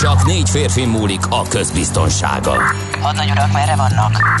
[0.00, 2.56] Csak négy férfi múlik a közbiztonsága.
[3.00, 4.40] Hadnagy urak, merre vannak?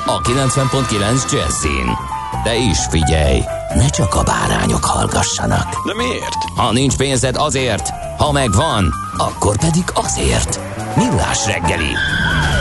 [0.05, 1.97] a 90.9 Jazzin.
[2.43, 3.39] De is figyelj,
[3.75, 5.85] ne csak a bárányok hallgassanak.
[5.85, 6.35] De miért?
[6.55, 10.59] Ha nincs pénzed azért, ha megvan, akkor pedig azért.
[10.95, 11.93] Millás reggeli.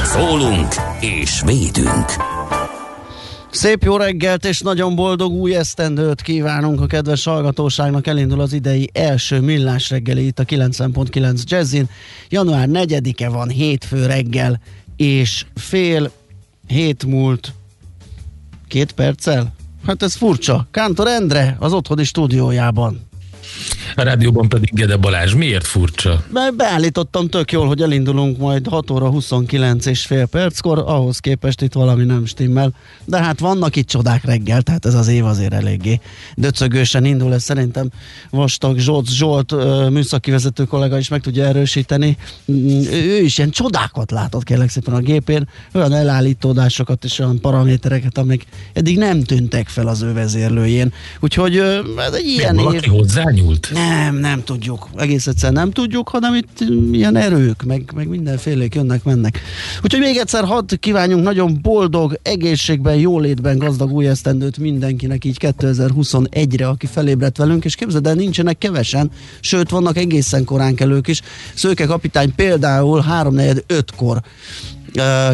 [0.05, 2.05] Szólunk és védünk.
[3.51, 8.07] Szép jó reggelt és nagyon boldog új esztendőt kívánunk a kedves hallgatóságnak.
[8.07, 11.89] Elindul az idei első millás reggeli itt a 90.9 Jazzin.
[12.29, 14.61] Január 4-e van, hétfő reggel,
[14.97, 16.11] és fél
[16.70, 17.52] hét múlt
[18.69, 19.52] két perccel?
[19.87, 20.67] Hát ez furcsa.
[20.70, 23.10] Kántor Endre az otthoni stúdiójában.
[23.97, 25.35] A rádióban pedig Gede Balázs.
[25.35, 26.23] Miért furcsa?
[26.32, 31.62] Be- beállítottam tök jól, hogy elindulunk majd 6 óra 29 és fél perckor, ahhoz képest
[31.62, 32.73] itt valami nem stimmel.
[33.05, 36.00] De hát vannak itt csodák reggel, tehát ez az év azért eléggé
[36.37, 37.91] döcögősen indul, ez szerintem
[38.31, 39.55] vastag Zsolt, Zsolt
[39.91, 42.17] műszaki vezető kollega is meg tudja erősíteni.
[42.53, 48.19] Mm, Ő is ilyen csodákat látott kérlek szépen a gépén, olyan elállítódásokat és olyan paramétereket,
[48.19, 50.93] amik eddig nem tűntek fel az ő vezérlőjén.
[51.20, 51.56] Úgyhogy
[51.99, 52.82] ez egy ilyen Valaki év.
[53.41, 53.71] Hozzányúlt?
[53.73, 54.89] Nem, nem tudjuk.
[54.97, 59.41] Egész egyszerűen nem tudjuk, hanem itt ilyen erők, meg, meg mindenfélék jönnek, mennek.
[59.83, 66.69] Úgyhogy még egyszer hadd kívánjunk nagyon boldog, egészségben, jólétben gazdag új esztendőt mindenkinek így 2021-re,
[66.69, 69.11] aki felébredt velünk, és képzeld el, nincsenek kevesen,
[69.41, 71.21] sőt, vannak egészen korán kelők is.
[71.55, 74.21] Szőke kapitány például 3-4-5-kor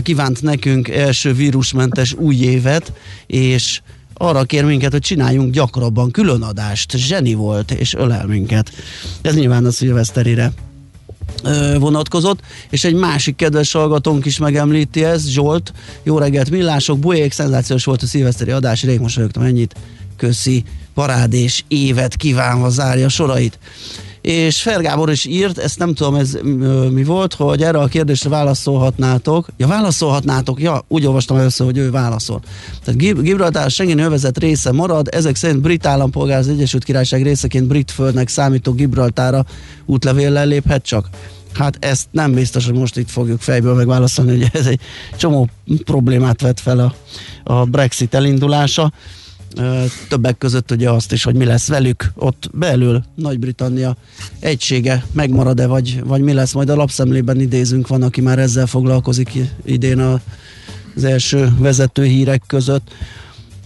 [0.03, 2.93] kívánt nekünk első vírusmentes új évet,
[3.27, 3.81] és
[4.17, 6.97] arra kér minket, hogy csináljunk gyakrabban különadást.
[6.97, 8.71] Zseni volt, és ölel minket.
[9.23, 10.53] Ez nyilván a szilveszterire
[11.79, 12.41] vonatkozott,
[12.71, 15.73] és egy másik kedves hallgatónk is megemlíti ezt, Zsolt,
[16.03, 19.75] jó reggelt millások, bujék, szenzációs volt a szilveszteri adás, rég mosolyogtam ennyit,
[20.17, 20.65] köszi,
[20.95, 23.59] parádés évet kívánva zárja sorait.
[24.27, 26.39] És Fergábor is írt, ezt nem tudom ez
[26.91, 29.49] mi volt, hogy erre a kérdésre válaszolhatnátok.
[29.57, 32.41] Ja, válaszolhatnátok, ja, úgy olvastam először, hogy ő válaszol.
[32.85, 37.67] Tehát Gib- Gibraltár Schengen övezet része marad, ezek szerint brit állampolgár az Egyesült Királyság részeként
[37.67, 39.45] brit földnek számító Gibraltára
[39.85, 41.09] útlevéllel léphet csak.
[41.53, 44.81] Hát ezt nem biztos, hogy most itt fogjuk fejből megválaszolni, hogy ez egy
[45.17, 45.49] csomó
[45.85, 46.95] problémát vet fel a,
[47.53, 48.93] a Brexit elindulása.
[50.09, 53.97] Többek között ugye azt is, hogy mi lesz velük ott belül Nagy-Britannia
[54.41, 59.31] egysége megmarad-e, vagy, vagy mi lesz, majd a lapszemlében idézünk, van, aki már ezzel foglalkozik
[59.65, 60.21] idén a,
[60.97, 62.91] az első vezető hírek között.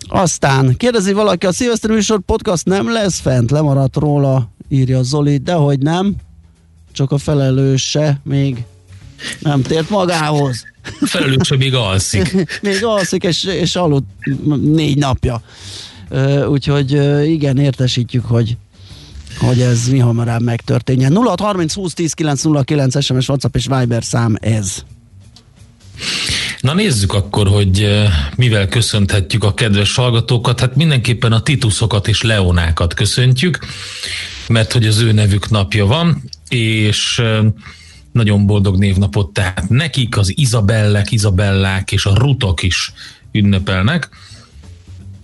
[0.08, 5.52] Aztán kérdezi valaki, a Szilveszter műsor podcast nem lesz fent, lemaradt róla, írja Zoli, de
[5.52, 6.14] hogy nem,
[6.92, 8.64] csak a felelőse még
[9.40, 10.64] nem tért magához.
[11.00, 12.34] Felelős, hogy még alszik.
[12.62, 14.08] még alszik, és, és aludt
[14.62, 15.42] négy napja.
[16.48, 16.92] Úgyhogy
[17.28, 18.56] igen, értesítjük, hogy
[19.38, 21.16] hogy ez mi hamarabb megtörténjen.
[21.16, 24.84] 0630 20 10 909 SMS, WhatsApp és Viber szám ez.
[26.60, 27.88] Na nézzük akkor, hogy
[28.36, 30.60] mivel köszönhetjük a kedves hallgatókat.
[30.60, 33.58] Hát mindenképpen a Tituszokat és Leonákat köszöntjük,
[34.48, 37.22] mert hogy az ő nevük napja van, és
[38.12, 42.92] nagyon boldog névnapot, tehát nekik az Izabellek, Izabellák és a Rutok is
[43.32, 44.08] ünnepelnek.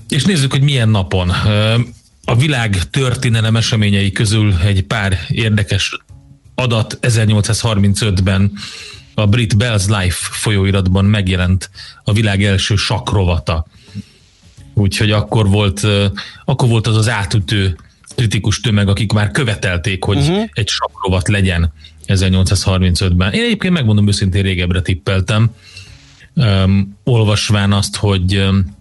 [0.09, 1.31] És nézzük, hogy milyen napon.
[2.25, 5.99] A világ történelem eseményei közül egy pár érdekes
[6.55, 8.53] adat 1835-ben
[9.15, 11.71] a brit Bell's Life folyóiratban megjelent
[12.05, 13.67] a világ első sakrovata.
[14.75, 15.87] Úgyhogy akkor volt,
[16.44, 17.77] akkor volt az az átütő
[18.15, 20.44] kritikus tömeg, akik már követelték, hogy uh-huh.
[20.53, 21.73] egy sakrovat legyen
[22.06, 23.32] 1835-ben.
[23.32, 25.50] Én egyébként megmondom őszintén régebbre tippeltem,
[26.35, 28.76] um, olvasván azt, hogy um,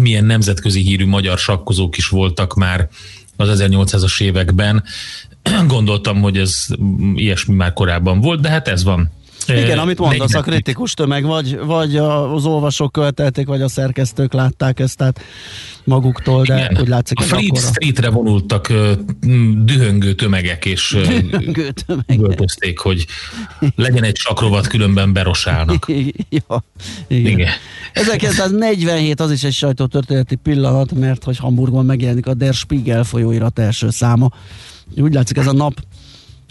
[0.00, 2.88] milyen nemzetközi hírű magyar sakkozók is voltak már
[3.36, 4.84] az 1800-as években.
[5.66, 9.10] Gondoltam, hogy ez mm, ilyesmi már korábban volt, de hát ez van.
[9.56, 14.32] Igen, amit mondasz, a 40 kritikus tömeg, vagy, vagy az olvasók követelték, vagy a szerkesztők
[14.32, 15.20] látták ezt tehát
[15.84, 16.80] maguktól, de Igen.
[16.80, 18.72] úgy látszik, a hogy Fleet akkora Streetre vonultak
[19.64, 22.18] dühöngő tömegek, és dühöngő tömeg.
[22.18, 23.06] üvöltözték, hogy
[23.76, 25.86] legyen egy sakrovat, különben berosálnak.
[26.48, 26.64] ja,
[27.06, 27.32] igen.
[27.32, 27.48] Igen.
[27.92, 33.90] 1947 az is egy sajtótörténeti pillanat, mert hogy Hamburgban megjelenik a Der Spiegel folyóirat első
[33.90, 34.30] száma.
[34.96, 35.74] Úgy látszik ez a nap,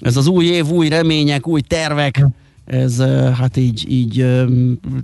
[0.01, 2.25] ez az új év, új remények, új tervek,
[2.70, 3.02] ez
[3.38, 4.26] hát így, így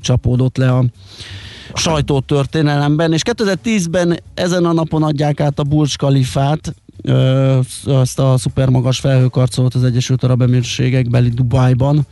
[0.02, 0.86] csapódott le a
[1.74, 9.00] sajtótörténelemben, és 2010-ben ezen a napon adják át a Burj Khalifát, ö, azt a szupermagas
[9.00, 12.08] felhőkarcolót az Egyesült Arab Emírségek beli Dubájban,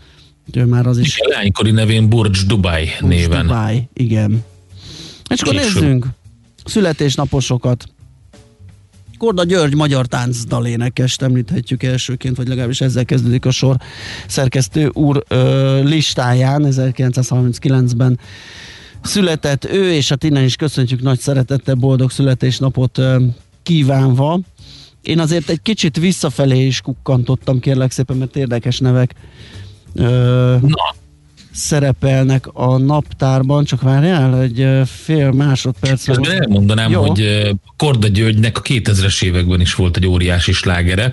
[0.47, 3.47] Úgyhogy már az is Igen, Lánykori nevén Burj Dubai néven.
[3.47, 4.43] Dubai, igen.
[5.29, 5.81] És akkor Később.
[5.81, 6.07] nézzünk
[6.65, 7.85] születésnaposokat.
[9.23, 13.75] Korda György magyar táncdalénekest említhetjük elsőként, vagy legalábbis ezzel kezdődik a sor
[14.27, 18.19] szerkesztő úr ö, listáján 1939-ben
[19.01, 23.23] született ő, és hát innen is köszöntjük nagy szeretettel boldog születésnapot ö,
[23.63, 24.39] kívánva.
[25.01, 29.13] Én azért egy kicsit visszafelé is kukkantottam, kérlek szépen, mert érdekes nevek
[29.93, 30.95] ö, Na,
[31.53, 36.05] szerepelnek a naptárban, csak várjál egy fél másodperc.
[36.05, 37.01] közben elmondanám, Jó.
[37.01, 41.11] hogy Korda Györgynek a 2000-es években is volt egy óriási slágere,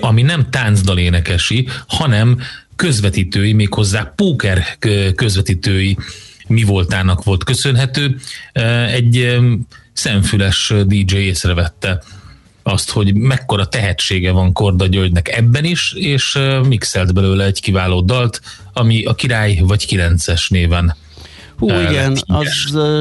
[0.00, 2.38] ami nem táncdalénekesi, hanem
[2.76, 4.64] közvetítői, méghozzá póker
[5.14, 5.96] közvetítői
[6.46, 8.16] mi voltának volt köszönhető.
[8.92, 9.38] Egy
[9.92, 12.02] szemfüles DJ észrevette
[12.66, 18.40] azt, hogy mekkora tehetsége van Korda Györgynek ebben is, és mixelt belőle egy kiváló dalt,
[18.72, 20.96] ami a Király vagy Kilences néven
[21.58, 22.48] Hú, igen, az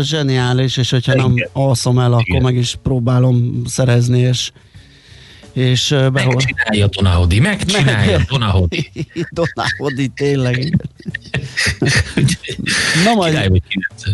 [0.01, 1.49] zseniális, és hogyha nem Igen.
[1.53, 2.41] alszom el, akkor Igen.
[2.41, 4.51] meg is próbálom szerezni, és
[5.53, 6.11] és behol.
[6.11, 8.91] Megcsinálja Donahodi, megcsinálja Meg- Donahodi.
[9.29, 10.87] Donávodi, tényleg.
[13.05, 13.51] Na majd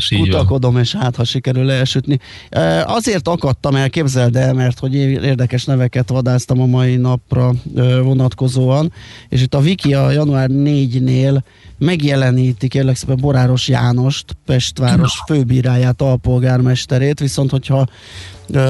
[0.09, 0.19] Van.
[0.19, 2.19] kutakodom, és hát, ha sikerül elsütni.
[2.83, 7.53] Azért akadtam el, képzeld el, mert hogy érdekes neveket vadáztam a mai napra
[8.03, 8.91] vonatkozóan,
[9.29, 11.41] és itt a Wiki a január 4-nél
[11.77, 17.87] megjeleníti kérlek szépen Boráros Jánost, Pestváros főbíráját, alpolgármesterét, viszont hogyha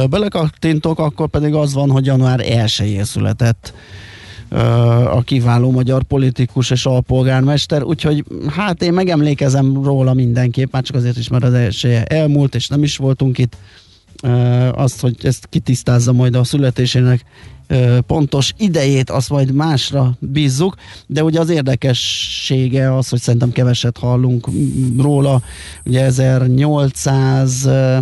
[0.09, 3.73] belekattintok, akkor pedig az van, hogy január 1 született
[5.11, 11.17] a kiváló magyar politikus és alpolgármester, úgyhogy hát én megemlékezem róla mindenképp, már csak azért
[11.17, 13.57] is, mert az esélye elmúlt, és nem is voltunk itt.
[14.71, 17.25] Azt, hogy ezt kitisztázza majd a születésének
[18.07, 20.75] pontos idejét, azt majd másra bízzuk,
[21.07, 24.47] de ugye az érdekessége az, hogy szerintem keveset hallunk
[24.97, 25.41] róla,
[25.85, 27.97] ugye 1800 ö,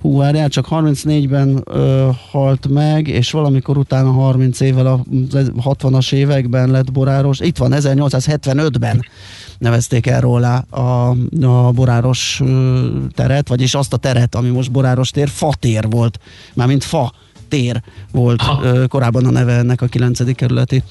[0.00, 5.02] hú, várjál, csak 34-ben ö, halt meg, és valamikor utána 30 évvel a
[5.64, 7.40] 60-as években lett boráros.
[7.40, 9.00] Itt van, 1875-ben
[9.58, 15.10] nevezték el róla a, a boráros ö, teret, vagyis azt a teret, ami most boráros
[15.10, 16.20] tér, fa tér volt,
[16.54, 17.12] mármint fa
[17.48, 20.34] tér volt ö, korábban a neve ennek a 9.
[20.34, 20.82] kerületi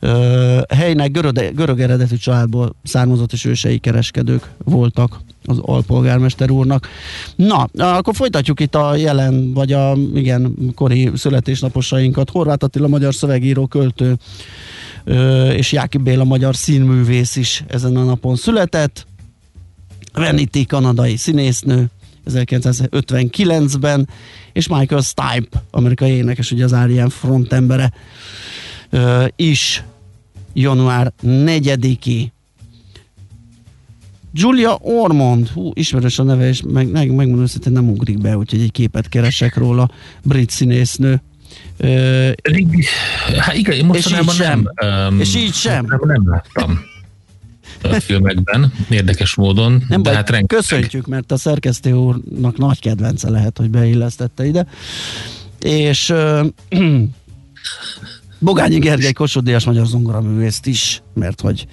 [0.00, 6.88] ö, helynek görög, görög eredetű családból származott és ősei kereskedők voltak az alpolgármester úrnak.
[7.36, 12.30] Na, akkor folytatjuk itt a jelen, vagy a igen, kori születésnaposainkat.
[12.30, 14.16] Horváth Attila, magyar szövegíró, költő,
[15.52, 19.06] és Jáki Béla, magyar színművész is ezen a napon született.
[20.12, 21.86] Reniti, kanadai színésznő,
[22.26, 24.08] 1959-ben,
[24.52, 27.08] és Michael Stipe, amerikai énekes, ugye az R.E.M.
[27.08, 27.92] frontembere
[29.36, 29.84] is
[30.52, 32.26] január 4-i.
[34.32, 38.60] Julia Ormond, hú, ismerős a neve, és meg, meg, megmondom őszintén nem ugrik be, úgyhogy
[38.60, 39.90] egy képet keresek róla,
[40.22, 41.22] brit színésznő.
[41.76, 42.30] Ö,
[43.38, 44.68] hát igen, mostanában sem.
[44.74, 45.86] nem, um, És így sem.
[45.86, 46.80] Nem, nem láttam
[47.82, 50.58] a filmekben, érdekes módon, nem de baj, hát rengeteg.
[50.58, 54.66] köszöntjük, mert a szerkesztő úrnak nagy kedvence lehet, hogy beillesztette ide.
[55.60, 56.46] És ö,
[58.38, 61.66] Bogányi Gergely Kossuth Díjas magyar zongoraművészt is, mert hogy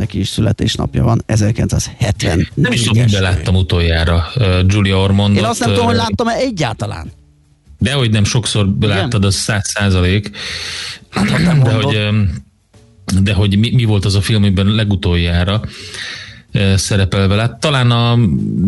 [0.00, 2.48] neki is születésnapja van, 1970.
[2.54, 4.26] Nem is tudom, miben láttam utoljára
[4.66, 5.42] Julia Ormondot.
[5.42, 7.12] Én azt nem tudom, hogy láttam-e egyáltalán.
[7.78, 10.30] De hogy nem sokszor láttad, az száz százalék.
[11.12, 11.82] De mondod.
[11.82, 12.30] hogy, um,
[13.22, 15.60] de hogy mi, mi volt az a film, amiben legutoljára
[16.74, 17.56] szerepel vele.
[17.60, 18.18] Talán a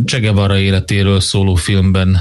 [0.05, 2.19] Che Guevara életéről szóló filmben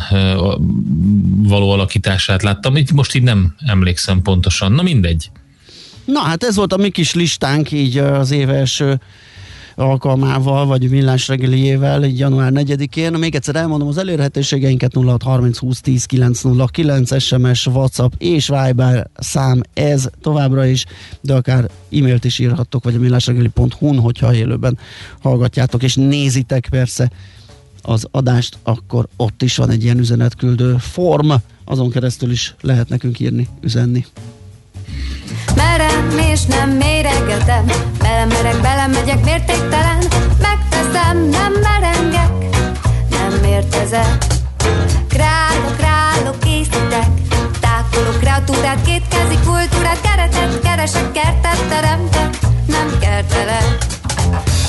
[1.43, 2.75] való alakítását láttam.
[2.75, 4.71] Itt most így nem emlékszem pontosan.
[4.71, 5.29] Na mindegy.
[6.05, 8.99] Na hát ez volt a mi kis listánk így az év első
[9.75, 13.11] alkalmával, vagy villás reggeliével, így január 4-én.
[13.11, 20.09] Még egyszer elmondom az elérhetőségeinket 0630 20 10 909 SMS, WhatsApp és Viber szám ez
[20.21, 20.85] továbbra is,
[21.21, 24.77] de akár e-mailt is írhattok, vagy a millásreggeli.hu-n, hogyha élőben
[25.21, 27.11] hallgatjátok, és nézitek persze
[27.81, 31.31] az adást, akkor ott is van egy ilyen üzenetküldő form,
[31.65, 34.05] azon keresztül is lehet nekünk írni, üzenni.
[35.55, 37.65] Merem és nem méregetem.
[37.99, 40.03] Belemerek, belemegyek mértéktelen.
[40.41, 42.55] Megteszem, nem merengek.
[43.09, 44.29] Nem mértezek
[45.09, 47.07] Králok, králok, készítek.
[47.59, 50.01] Tákolok kreatúrát, kétkezi kultúrát.
[50.01, 52.37] Keretet keresek, kertet teremtek.
[52.65, 53.77] Nem kertelek.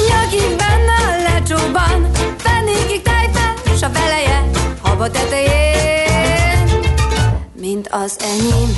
[0.08, 2.10] Nyagig benne a lecsóban.
[2.36, 4.50] Fenékig tejfel, s a veleje
[4.82, 6.68] Haba tetején.
[7.60, 8.76] Mint az enyém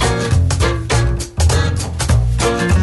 [2.44, 2.73] Thank you.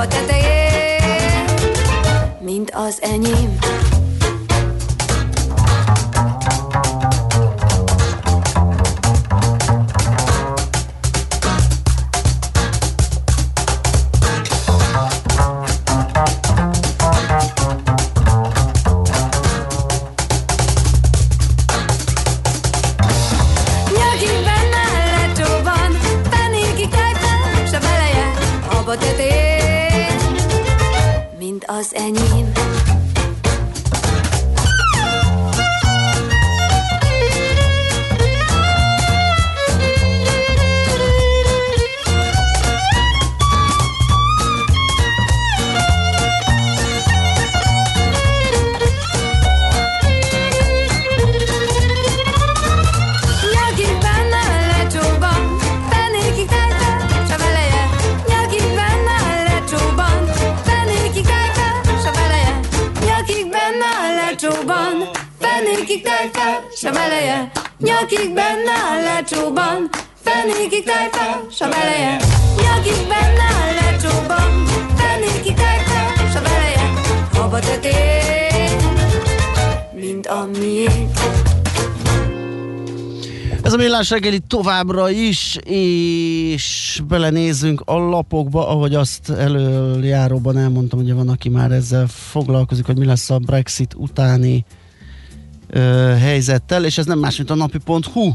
[0.00, 1.44] szava tetején,
[2.40, 3.58] mint az enyém.
[84.10, 91.48] Millás reggeli továbbra is, és belenézzünk a lapokba, ahogy azt előjáróban elmondtam, hogy van, aki
[91.48, 94.64] már ezzel foglalkozik, hogy mi lesz a Brexit utáni
[95.68, 95.80] ö,
[96.18, 98.32] helyzettel, és ez nem más, mint a napi.hu.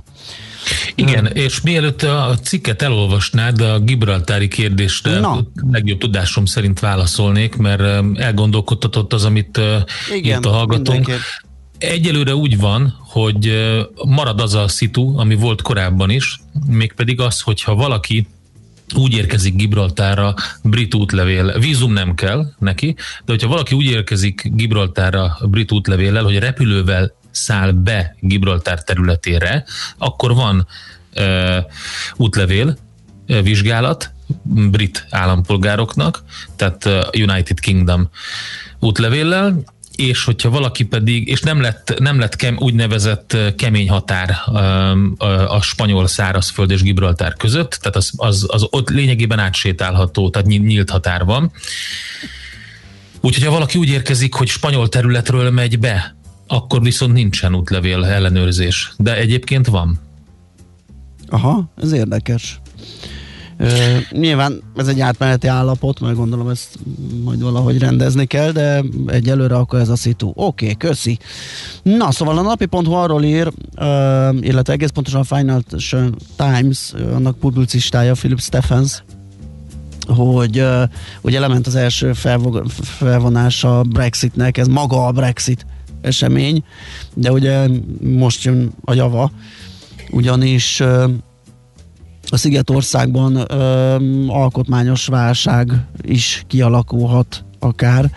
[0.96, 5.40] Igen, és mielőtt a cikket elolvasnád, a Gibraltári kérdésre Na.
[5.72, 7.82] legjobb tudásom szerint válaszolnék, mert
[8.20, 9.60] elgondolkodtatott az, amit
[10.14, 11.12] Igen, írt a hallgatónk.
[11.78, 13.70] Egyelőre úgy van, hogy
[14.06, 18.28] marad az a szitu, ami volt korábban is, mégpedig az, hogyha valaki
[18.96, 25.38] úgy érkezik Gibraltárra brit útlevél, vízum nem kell neki, de hogyha valaki úgy érkezik Gibraltárra
[25.42, 29.66] brit útlevéllel, hogy repülővel száll be Gibraltár területére,
[29.98, 30.68] akkor van
[31.16, 31.58] uh,
[32.16, 32.78] útlevél,
[33.28, 36.24] uh, vizsgálat brit állampolgároknak,
[36.56, 38.10] tehát United Kingdom
[38.80, 39.64] útlevéllel,
[39.96, 44.30] és hogyha valaki pedig, és nem lett, nem lett kem, úgynevezett kemény határ
[45.48, 50.90] a, spanyol szárazföld és Gibraltár között, tehát az, az, az ott lényegében átsétálható, tehát nyílt
[50.90, 51.52] határ van.
[53.22, 56.16] Úgyhogy ha valaki úgy érkezik, hogy spanyol területről megy be,
[56.48, 60.00] akkor viszont nincsen útlevél ellenőrzés, de egyébként van.
[61.28, 62.60] Aha, ez érdekes.
[63.60, 66.80] Uh, nyilván ez egy átmeneti állapot, mert gondolom ezt
[67.24, 70.28] majd valahogy rendezni kell, de egyelőre akkor ez a szitu.
[70.28, 71.18] Oké, okay, köszi.
[71.84, 78.14] Na, szóval a napi.hu arról ír, uh, illetve egész pontosan a Financial Times, annak publicistája
[78.14, 79.04] Philip Stephens,
[80.08, 80.84] hogy uh,
[81.22, 82.14] ugye lement az első
[82.82, 85.66] felvonás a Brexitnek, ez maga a Brexit
[86.02, 86.64] esemény,
[87.14, 87.68] de ugye
[88.02, 89.32] most jön a java,
[90.12, 91.12] ugyanis uh,
[92.30, 93.96] a Szigetországban ö,
[94.28, 98.12] alkotmányos válság is kialakulhat akár.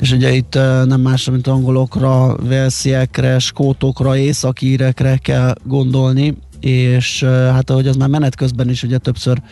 [0.00, 7.86] És ugye itt nem másra, mint angolokra, velsziekre, skótokra, északírekre kell gondolni, és hát ahogy
[7.86, 9.42] az már menet közben is ugye többször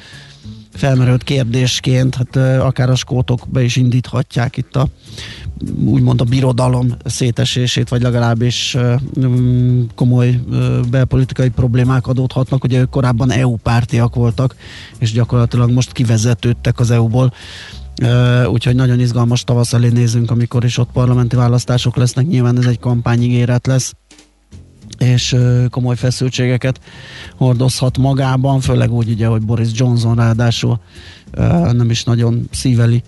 [0.78, 4.88] felmerült kérdésként, hát akár a skótok be is indíthatják itt a
[5.84, 8.76] úgymond a birodalom szétesését, vagy legalábbis
[9.20, 10.40] mm, komoly
[10.90, 12.64] belpolitikai problémák adódhatnak.
[12.64, 14.56] Ugye ők korábban EU pártiak voltak,
[14.98, 17.32] és gyakorlatilag most kivezetődtek az EU-ból.
[18.46, 22.26] Úgyhogy nagyon izgalmas tavasz elé nézünk, amikor is ott parlamenti választások lesznek.
[22.26, 23.94] Nyilván ez egy kampányigéret lesz
[24.98, 25.36] és
[25.70, 26.80] komoly feszültségeket
[27.36, 30.80] hordozhat magában, főleg úgy ugye, hogy Boris Johnson ráadásul
[31.72, 33.02] nem is nagyon szíveli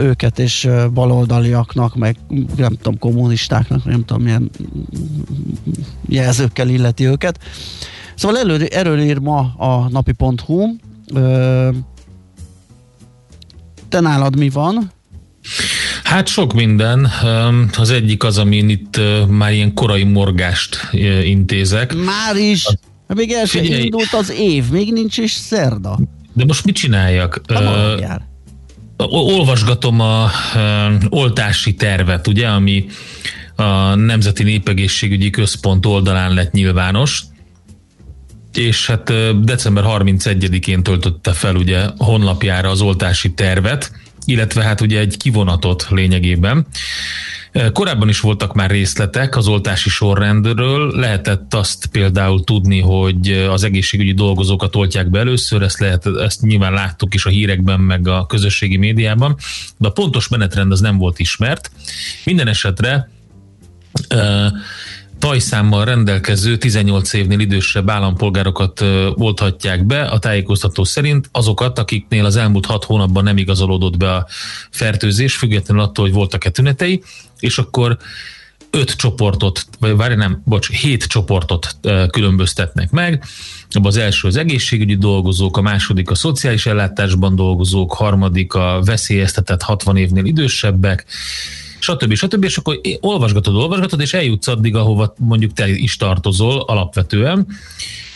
[0.00, 2.16] őket, és baloldaliaknak, meg
[2.56, 4.50] nem tudom, kommunistáknak, nem tudom, milyen
[6.08, 7.38] jelzőkkel illeti őket.
[8.14, 10.76] Szóval elő, erről ír ma a napi.hu.
[13.88, 14.90] Te nálad mi van?
[16.12, 17.08] Hát sok minden.
[17.76, 20.88] Az egyik az, amin itt már ilyen korai morgást
[21.24, 21.94] intézek.
[21.94, 22.66] Már is?
[23.08, 25.98] Hát még el sem indult az év, még nincs is szerda.
[26.32, 27.40] De most mit csináljak?
[27.48, 30.30] Uh, olvasgatom a
[31.08, 32.86] oltási tervet, ugye, ami
[33.56, 37.22] a Nemzeti Népegészségügyi Központ oldalán lett nyilvános,
[38.54, 39.12] és hát
[39.44, 46.66] december 31-én töltötte fel ugye honlapjára az oltási tervet, illetve hát ugye egy kivonatot lényegében.
[47.72, 54.12] Korábban is voltak már részletek az oltási sorrendről, lehetett azt például tudni, hogy az egészségügyi
[54.12, 58.76] dolgozókat oltják be először, ezt, lehet, ezt nyilván láttuk is a hírekben, meg a közösségi
[58.76, 59.36] médiában,
[59.76, 61.70] de a pontos menetrend az nem volt ismert.
[62.24, 63.10] Minden esetre
[65.22, 68.80] tajszámmal rendelkező 18 évnél idősebb állampolgárokat
[69.14, 74.26] olthatják be, a tájékoztató szerint azokat, akiknél az elmúlt hat hónapban nem igazolódott be a
[74.70, 77.02] fertőzés, függetlenül attól, hogy voltak-e tünetei,
[77.38, 77.96] és akkor
[78.70, 81.76] öt csoportot, vagy várj, nem, bocs, hét csoportot
[82.10, 83.24] különböztetnek meg.
[83.82, 89.96] Az első az egészségügyi dolgozók, a második a szociális ellátásban dolgozók, harmadik a veszélyeztetett 60
[89.96, 91.06] évnél idősebbek,
[91.82, 92.14] stb.
[92.14, 92.44] stb.
[92.44, 97.46] És akkor olvasgatod, olvasgatod, és eljutsz addig, ahova mondjuk te is tartozol alapvetően,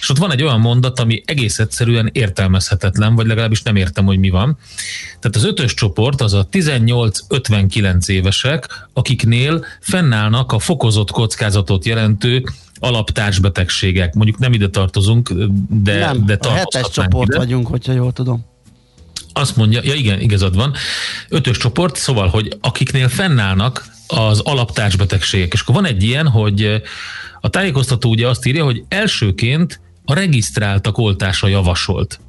[0.00, 4.18] és ott van egy olyan mondat, ami egész egyszerűen értelmezhetetlen, vagy legalábbis nem értem, hogy
[4.18, 4.58] mi van.
[5.20, 12.44] Tehát az ötös csoport az a 18-59 évesek, akiknél fennállnak a fokozott kockázatot jelentő
[12.78, 14.14] alaptársbetegségek.
[14.14, 15.32] Mondjuk nem ide tartozunk,
[15.68, 17.36] de, nem, de a hetes csoport ide.
[17.36, 18.44] vagyunk, hogyha jól tudom
[19.36, 20.74] azt mondja, ja igen, igazad van,
[21.28, 25.52] ötös csoport, szóval, hogy akiknél fennállnak az alaptársbetegségek.
[25.52, 26.82] És akkor van egy ilyen, hogy
[27.40, 32.20] a tájékoztató ugye azt írja, hogy elsőként a regisztráltak oltása javasolt.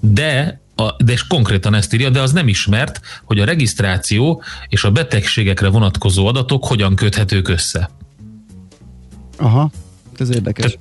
[0.00, 4.84] De a, de és konkrétan ezt írja, de az nem ismert, hogy a regisztráció és
[4.84, 7.90] a betegségekre vonatkozó adatok hogyan köthetők össze.
[9.36, 9.70] Aha,
[10.18, 10.78] ez érdekes.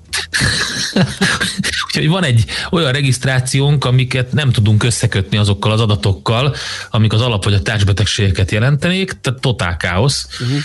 [1.98, 6.56] Úgyhogy van egy olyan regisztrációnk, amiket nem tudunk összekötni azokkal az adatokkal,
[6.90, 10.28] amik az alap vagy a társbetegségeket jelentenék, tehát totál káosz.
[10.42, 10.58] Uh-huh.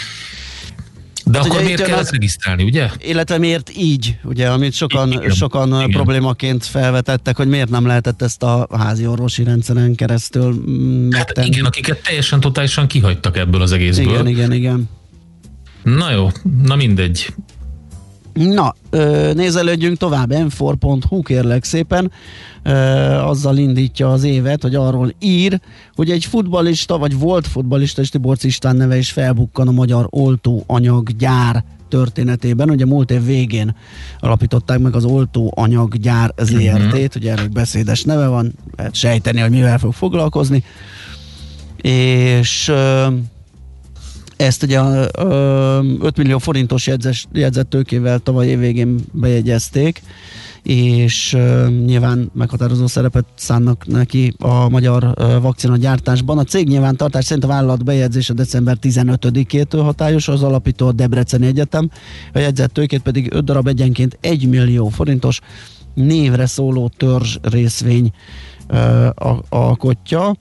[1.24, 2.90] De hát akkor miért kell ezt regisztrálni, ugye?
[2.98, 5.90] Illetve miért így, ugye, amit sokan, igen, sokan igen.
[5.90, 11.46] problémaként felvetettek, hogy miért nem lehetett ezt a házi orvosi rendszeren keresztül mm, hát megtenni.
[11.46, 14.12] Hát igen, akiket teljesen totálisan kihagytak ebből az egészből.
[14.12, 14.90] Igen, igen, igen.
[15.82, 16.30] Na jó,
[16.62, 17.26] na mindegy.
[18.32, 18.74] Na,
[19.34, 22.10] nézelődjünk tovább, m4.hu kérlek szépen,
[23.24, 25.60] azzal indítja az évet, hogy arról ír,
[25.94, 31.64] hogy egy futbalista, vagy volt futbalista, és Tibor István neve is felbukkan a magyar oltóanyaggyár
[31.88, 32.70] történetében.
[32.70, 33.76] Ugye múlt év végén
[34.18, 37.08] alapították meg az oltóanyaggyár ZRT-t, uh-huh.
[37.16, 40.64] ugye erről beszédes neve van, lehet sejteni, hogy mivel fog foglalkozni.
[41.82, 42.72] És
[44.42, 44.80] ezt ugye
[46.00, 50.02] 5 millió forintos jegyzes, jegyzettőkével tavaly évvégén bejegyezték,
[50.62, 56.38] és uh, nyilván meghatározó szerepet szánnak neki a magyar uh, vakcina gyártásban.
[56.38, 61.90] A cég nyilvántartás szerint a vállalat bejegyzése december 15-től hatályos, az alapító a Debreceni Egyetem,
[62.32, 65.40] a jegyzettőkét pedig 5 darab egyenként 1 millió forintos
[65.94, 68.12] névre szóló törzs részvény
[68.70, 70.36] uh, alkotja.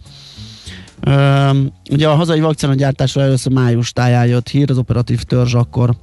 [1.08, 5.96] Um, ugye a hazai vakcinagyártásra először május táján jött hír, az operatív törzs akkor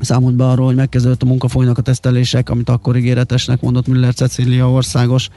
[0.00, 4.14] számolt be arról, hogy megkezdődött a munka, folynak a tesztelések, amit akkor ígéretesnek mondott Müller
[4.14, 5.28] Cecília országos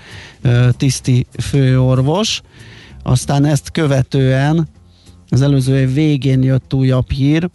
[0.43, 2.41] uh, tiszti főorvos.
[3.03, 4.67] Aztán ezt követően
[5.29, 7.49] az előző év végén jött újabb hír,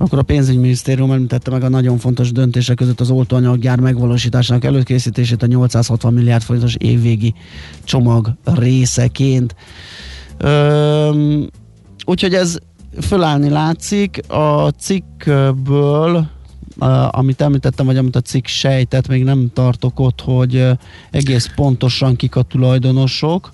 [0.00, 5.46] akkor a pénzügyminisztérium említette meg a nagyon fontos döntések között az oltóanyaggyár megvalósításának előkészítését a
[5.46, 7.34] 860 milliárd forintos évvégi
[7.84, 9.54] csomag részeként.
[10.44, 11.48] Üm,
[12.04, 12.58] úgyhogy ez
[13.00, 14.30] fölállni látszik.
[14.30, 16.28] A cikkből
[17.10, 20.66] amit említettem, vagy amit a cikk sejtett, még nem tartok ott, hogy
[21.10, 23.52] egész pontosan kik a tulajdonosok,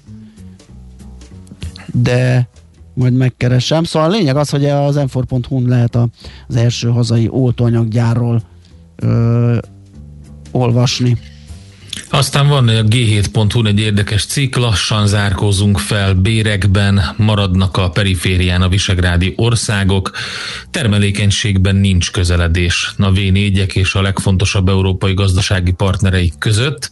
[1.93, 2.49] de
[2.97, 3.85] majd megkeresem.
[3.85, 6.09] Szóval a lényeg az, hogy az m n lehet a,
[6.49, 8.43] az első hazai oltóanyaggyárról
[9.03, 9.57] uh,
[10.51, 11.17] olvasni.
[12.11, 18.69] Aztán van a g7.hu egy érdekes cikk, lassan zárkózunk fel bérekben, maradnak a periférián a
[18.69, 20.11] visegrádi országok,
[20.71, 23.19] termelékenységben nincs közeledés a v
[23.73, 26.91] és a legfontosabb európai gazdasági partnereik között,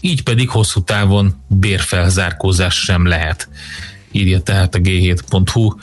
[0.00, 3.48] így pedig hosszú távon bérfelzárkózás sem lehet.
[4.12, 5.74] Írja tehát a g7.hu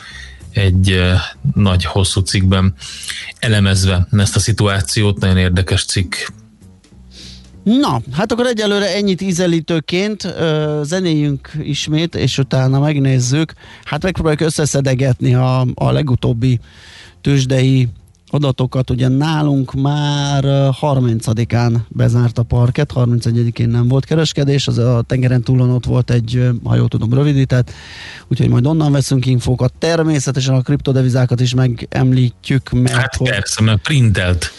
[0.51, 1.01] egy
[1.53, 2.73] nagy hosszú cikkben
[3.39, 6.15] elemezve ezt a szituációt, nagyon érdekes cikk
[7.65, 10.35] Na, hát akkor egyelőre ennyit ízelítőként,
[10.83, 13.53] zenéjünk ismét, és utána megnézzük.
[13.83, 16.59] Hát megpróbáljuk összeszedegetni a, a legutóbbi
[17.21, 17.88] tőzsdei
[18.36, 18.89] adatokat.
[18.89, 20.43] Ugye nálunk már
[20.82, 26.50] 30-án bezárt a parket, 31-én nem volt kereskedés, az a tengeren túlon ott volt egy,
[26.63, 27.71] ha jól tudom, rövidített,
[28.28, 29.74] úgyhogy majd onnan veszünk infókat.
[29.80, 32.71] Természetesen a kriptodevizákat is megemlítjük.
[32.71, 33.30] Mert hát hogy...
[33.30, 34.52] persze, mert printelt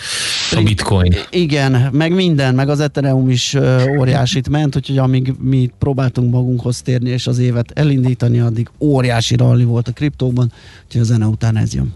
[0.53, 1.15] a bitcoin.
[1.31, 3.57] Igen, meg minden, meg az Ethereum is
[3.99, 9.65] óriásit ment, úgyhogy amíg mi próbáltunk magunkhoz térni és az évet elindítani, addig óriási ralli
[9.65, 10.53] volt a kriptóban,
[10.85, 11.93] úgyhogy a zene után ez jön.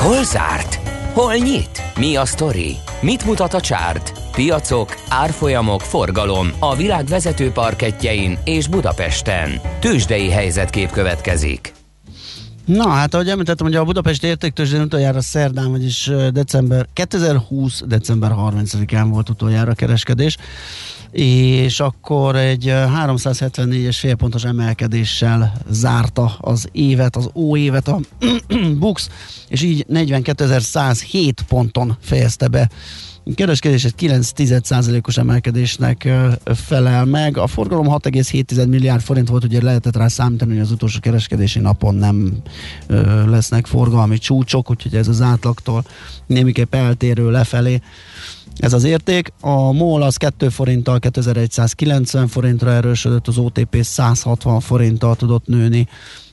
[0.00, 0.74] Hol zárt?
[1.12, 1.82] Hol nyit?
[1.96, 2.76] Mi a sztori?
[3.00, 4.12] Mit mutat a csárt?
[4.32, 9.60] Piacok, árfolyamok, forgalom a világ vezető parketjein és Budapesten.
[9.80, 11.72] Tősdei helyzetkép következik.
[12.64, 17.82] Na, hát ahogy említettem, hogy a Budapest értéktőzsdén utoljára szerdán, vagyis december 2020.
[17.86, 20.36] december 30-án volt utoljára kereskedés.
[21.12, 28.00] És akkor egy 374-es félpontos emelkedéssel zárta az évet, az ó évet a
[28.78, 29.08] Bux,
[29.48, 32.70] és így 42.107 ponton fejezte be
[33.34, 34.30] kereskedés egy 9
[35.06, 36.08] os emelkedésnek
[36.44, 37.36] felel meg.
[37.36, 41.94] A forgalom 6,7 milliárd forint volt, ugye lehetett rá számítani, hogy az utolsó kereskedési napon
[41.94, 42.32] nem
[43.26, 45.84] lesznek forgalmi csúcsok, úgyhogy ez az átlagtól
[46.26, 47.80] némiképp eltérő lefelé.
[48.60, 49.32] Ez az érték.
[49.40, 55.88] A MOL az 2 forinttal 2190 forintra erősödött, az OTP 160 forinttal tudott nőni,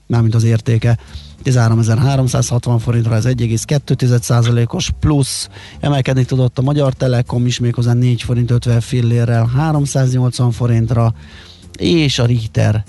[0.08, 0.98] mármint az értéke.
[1.44, 5.50] 13.360 forintra, ez 1,2%-os plusz.
[5.80, 11.14] Emelkedni tudott a Magyar Telekom is méghozzá 4 forint 50 fillérrel 380 forintra,
[11.78, 12.84] és a Richter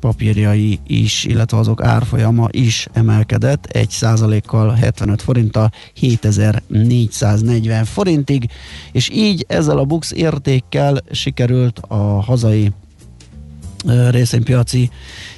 [0.00, 8.50] papírjai is, illetve azok árfolyama is emelkedett 1 kal 75 forinttal 7440 forintig,
[8.92, 12.72] és így ezzel a Bux értékkel sikerült a hazai
[14.10, 14.90] részvénypiaci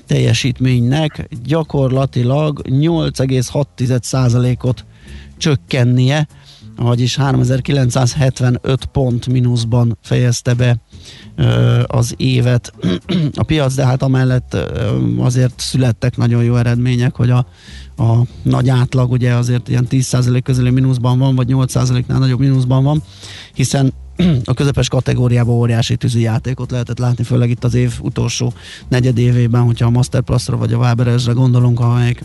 [0.07, 4.85] teljesítménynek gyakorlatilag 8,6%-ot
[5.37, 6.29] csökkennie,
[6.77, 10.77] vagyis 3975 pont mínuszban fejezte be
[11.87, 12.73] az évet.
[13.35, 14.57] A piac, de hát amellett
[15.19, 17.47] azért születtek nagyon jó eredmények, hogy a,
[17.97, 23.03] a nagy átlag ugye azért ilyen 10% közeli mínuszban van, vagy 8%-nál nagyobb mínuszban van,
[23.55, 23.93] hiszen
[24.45, 28.53] a közepes kategóriában óriási tűzi játékot lehetett látni, főleg itt az év utolsó
[28.89, 32.25] negyedévében, hogyha a Masterplus-ra vagy a Waberesre gondolunk, amelyek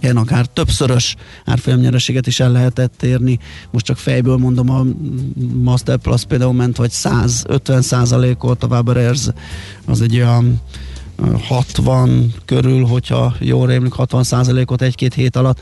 [0.00, 3.38] ilyen akár többszörös árfolyamnyereséget is el lehetett érni.
[3.70, 4.84] Most csak fejből mondom, a
[5.62, 9.28] Master Plus például ment, vagy 150 százalékot, a Waberers
[9.86, 10.60] az egy olyan
[11.42, 15.60] 60 körül, hogyha jól rémlik, 60 százalékot egy-két hét alatt,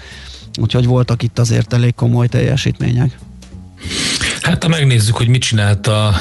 [0.61, 3.19] úgyhogy voltak itt azért elég komoly teljesítmények.
[4.41, 6.15] Hát ha megnézzük, hogy mit csinált a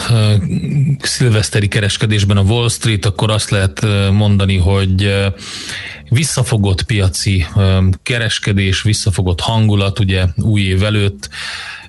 [1.02, 5.16] szilveszteri kereskedésben a Wall Street, akkor azt lehet mondani, hogy
[6.10, 7.46] visszafogott piaci
[8.04, 11.30] kereskedés, visszafogott hangulat, ugye új év előtt,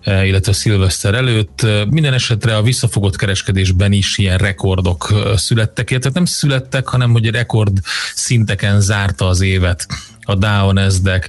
[0.05, 1.67] illetve szilveszter előtt.
[1.91, 7.79] Minden esetre a visszafogott kereskedésben is ilyen rekordok születtek, illetve nem születtek, hanem hogy rekord
[8.15, 9.87] szinteken zárta az évet
[10.23, 11.29] a Dow, Nasdaq,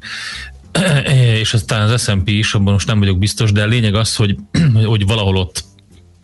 [1.42, 4.36] és aztán az S&P is, abban most nem vagyok biztos, de a lényeg az, hogy,
[4.86, 5.64] hogy valahol ott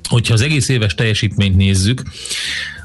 [0.10, 2.03] Hogyha az egész éves teljesítményt nézzük,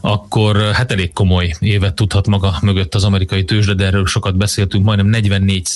[0.01, 4.85] akkor hát elég komoly évet tudhat maga mögött az amerikai tőzsde, de erről sokat beszéltünk,
[4.85, 5.69] majdnem 44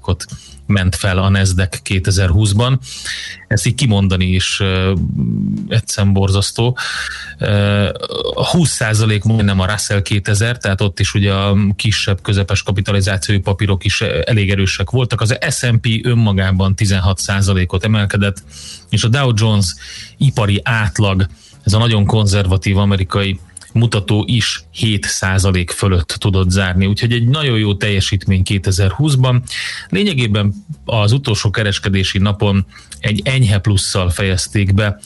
[0.00, 0.26] ot
[0.66, 2.78] ment fel a Nasdaq 2020-ban.
[3.48, 4.98] Ezt így kimondani is uh,
[5.68, 6.78] egyszerűen borzasztó.
[7.40, 7.88] Uh,
[8.50, 8.80] 20
[9.22, 14.50] majdnem a Russell 2000, tehát ott is ugye a kisebb, közepes kapitalizációi papírok is elég
[14.50, 15.20] erősek voltak.
[15.20, 17.20] Az S&P önmagában 16
[17.66, 18.42] ot emelkedett,
[18.90, 19.74] és a Dow Jones
[20.16, 21.26] ipari átlag,
[21.64, 23.38] ez a nagyon konzervatív amerikai
[23.76, 29.40] mutató is 7% fölött tudott zárni, úgyhogy egy nagyon jó teljesítmény 2020-ban.
[29.88, 32.66] Lényegében az utolsó kereskedési napon
[33.00, 35.00] egy enyhe plusszal fejezték be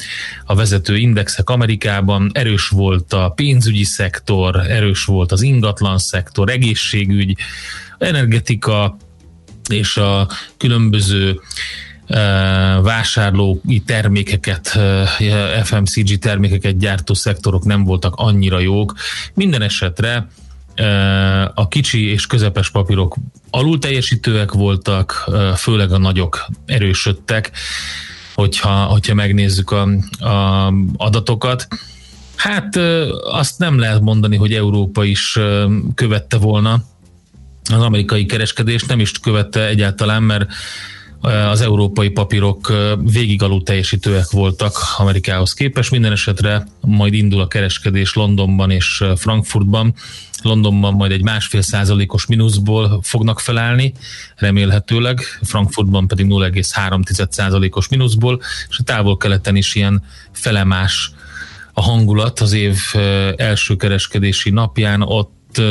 [0.44, 2.30] a vezető indexek Amerikában.
[2.34, 7.36] Erős volt a pénzügyi szektor, erős volt az ingatlan szektor, egészségügy,
[7.98, 8.96] energetika
[9.68, 11.40] és a különböző
[12.82, 14.78] vásárlói termékeket,
[15.62, 18.94] FMCG termékeket gyártó szektorok nem voltak annyira jók.
[19.34, 20.28] Minden esetre
[21.54, 23.16] a kicsi és közepes papírok
[23.50, 27.50] alul teljesítőek voltak, főleg a nagyok erősödtek,
[28.34, 29.82] hogyha, hogyha megnézzük a,
[30.28, 31.68] a adatokat.
[32.36, 32.76] Hát
[33.30, 35.38] azt nem lehet mondani, hogy Európa is
[35.94, 36.82] követte volna
[37.72, 40.52] az amerikai kereskedést, nem is követte egyáltalán, mert
[41.20, 45.90] az európai papírok végig alul teljesítőek voltak Amerikához képest.
[45.90, 49.94] Minden esetre majd indul a kereskedés Londonban és Frankfurtban.
[50.42, 53.92] Londonban majd egy másfél százalékos mínuszból fognak felállni,
[54.36, 60.02] remélhetőleg, Frankfurtban pedig 0,3 százalékos mínuszból, és a távol-keleten is ilyen
[60.32, 61.12] felemás
[61.72, 62.76] a hangulat az év
[63.36, 65.62] első kereskedési napján, ott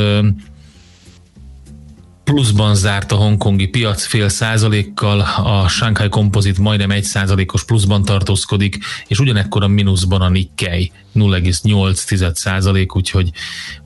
[2.30, 8.78] pluszban zárt a hongkongi piac fél százalékkal, a Shanghai Composite majdnem egy százalékos pluszban tartózkodik,
[9.06, 13.30] és ugyanekkor a mínuszban a Nikkei 0,8 százalék, úgyhogy,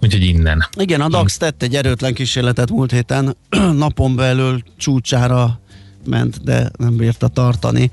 [0.01, 0.67] úgyhogy innen.
[0.79, 3.37] Igen, a DAX tett egy erőtlen kísérletet múlt héten,
[3.85, 5.61] napon belül csúcsára
[6.07, 7.91] ment, de nem bírta tartani.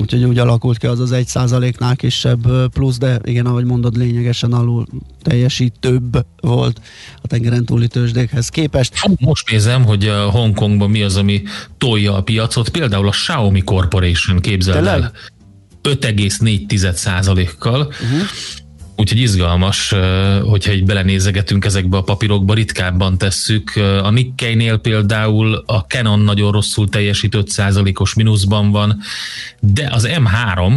[0.00, 4.52] Úgyhogy úgy alakult ki az az egy százaléknál kisebb plusz, de igen, ahogy mondod, lényegesen
[4.52, 4.86] alul
[5.22, 6.80] teljesítőbb volt
[7.22, 8.94] a tengeren túli tőzsdékhez képest.
[8.94, 11.42] Hát most nézem, hogy a Hongkongban mi az, ami
[11.78, 15.12] tolja a piacot, például a Xiaomi Corporation képzeld el.
[15.82, 17.80] 5,4 százalékkal.
[17.80, 18.26] Uh-huh
[18.96, 19.94] Úgyhogy izgalmas,
[20.42, 23.72] hogyha így belenézegetünk ezekbe a papírokba, ritkábban tesszük.
[24.02, 29.00] A Nikkei-nél például a Canon nagyon rosszul teljesít, 5%-os mínuszban van,
[29.60, 30.76] de az M3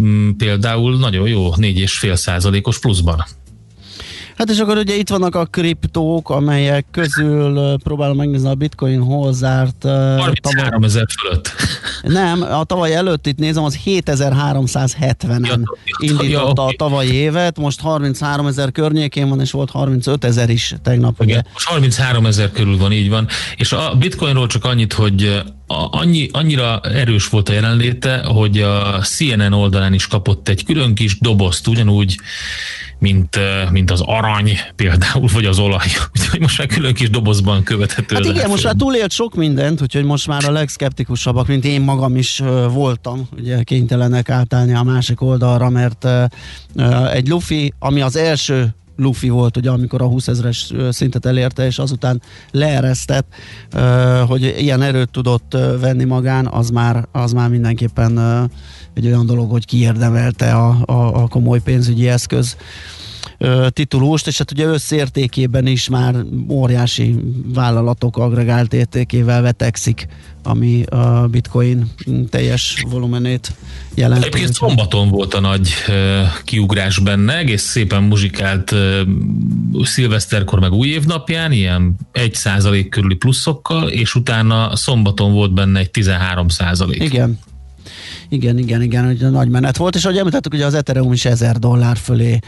[0.00, 3.24] mm, például nagyon jó, 4,5%-os pluszban.
[4.36, 9.32] Hát és akkor ugye itt vannak a kriptók, amelyek közül próbálom megnézni a bitcoin hol
[9.32, 9.84] zárt.
[9.84, 11.50] Uh, 33 ezer fölött.
[12.02, 15.58] Nem, a tavaly előtt itt nézem, az 7370-en ja,
[15.98, 20.74] indította ja, a tavalyi évet, most 33 ezer környékén van, és volt 35 ezer is
[20.82, 21.22] tegnap.
[21.22, 21.50] Igen, ugye.
[21.52, 23.26] most 33 ezer körül van, így van.
[23.56, 29.00] És a bitcoinról csak annyit, hogy a, annyi, annyira erős volt a jelenléte, hogy a
[29.00, 32.18] CNN oldalán is kapott egy külön kis dobozt, ugyanúgy
[32.98, 33.38] mint,
[33.70, 35.86] mint az arany például, vagy az olaj.
[36.18, 38.14] Úgyhogy most már külön kis dobozban követhető.
[38.14, 42.16] Hát igen, most már túlélt sok mindent, úgyhogy most már a legszkeptikusabbak, mint én magam
[42.16, 46.06] is voltam, ugye kénytelenek átállni a másik oldalra, mert
[47.12, 51.78] egy lufi, ami az első lufi volt, ugye, amikor a 20 ezeres szintet elérte, és
[51.78, 53.26] azután leeresztett,
[54.26, 58.18] hogy ilyen erőt tudott venni magán, az már, az már mindenképpen
[58.94, 62.56] egy olyan dolog, hogy kiérdemelte a, a, a komoly pénzügyi eszköz
[63.68, 66.14] titulust, és hát ugye összértékében is már
[66.50, 67.16] óriási
[67.54, 70.06] vállalatok agregált értékével vetekszik,
[70.42, 71.90] ami a bitcoin
[72.30, 73.52] teljes volumenét
[73.94, 74.26] jelenti.
[74.26, 75.70] Egyébként szombaton volt a nagy
[76.44, 78.74] kiugrás benne, egész szépen muzsikált
[79.82, 85.90] szilveszterkor meg új évnapján, ilyen 1 százalék körüli pluszokkal, és utána szombaton volt benne egy
[85.90, 87.02] 13 százalék.
[87.02, 87.38] Igen,
[88.28, 91.58] igen, igen, igen, hogy nagy menet volt, és ahogy említettük, ugye az Ethereum is 1000
[91.58, 92.38] dollár fölé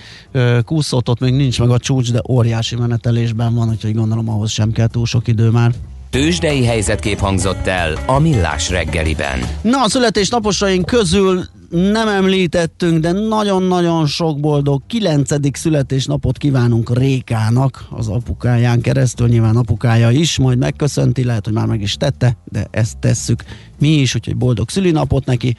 [0.64, 4.72] kúszott, ott még nincs meg a csúcs, de óriási menetelésben van, úgyhogy gondolom ahhoz sem
[4.72, 5.72] kell túl sok idő már.
[6.10, 9.38] Tőzsdei helyzetkép hangzott el a Millás reggeliben.
[9.62, 15.58] Na, a születésnaposaink közül nem említettünk, de nagyon-nagyon sok boldog 9.
[15.58, 21.80] születésnapot kívánunk Rékának, az apukáján keresztül, nyilván apukája is, majd megköszönti, lehet, hogy már meg
[21.80, 23.44] is tette, de ezt tesszük
[23.78, 25.56] mi is, úgyhogy boldog szülinapot neki.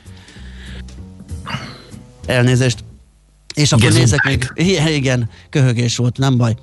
[2.26, 2.84] Elnézést.
[3.56, 6.56] És akkor igen, nézek még, igen, igen, köhögés volt, nem baj.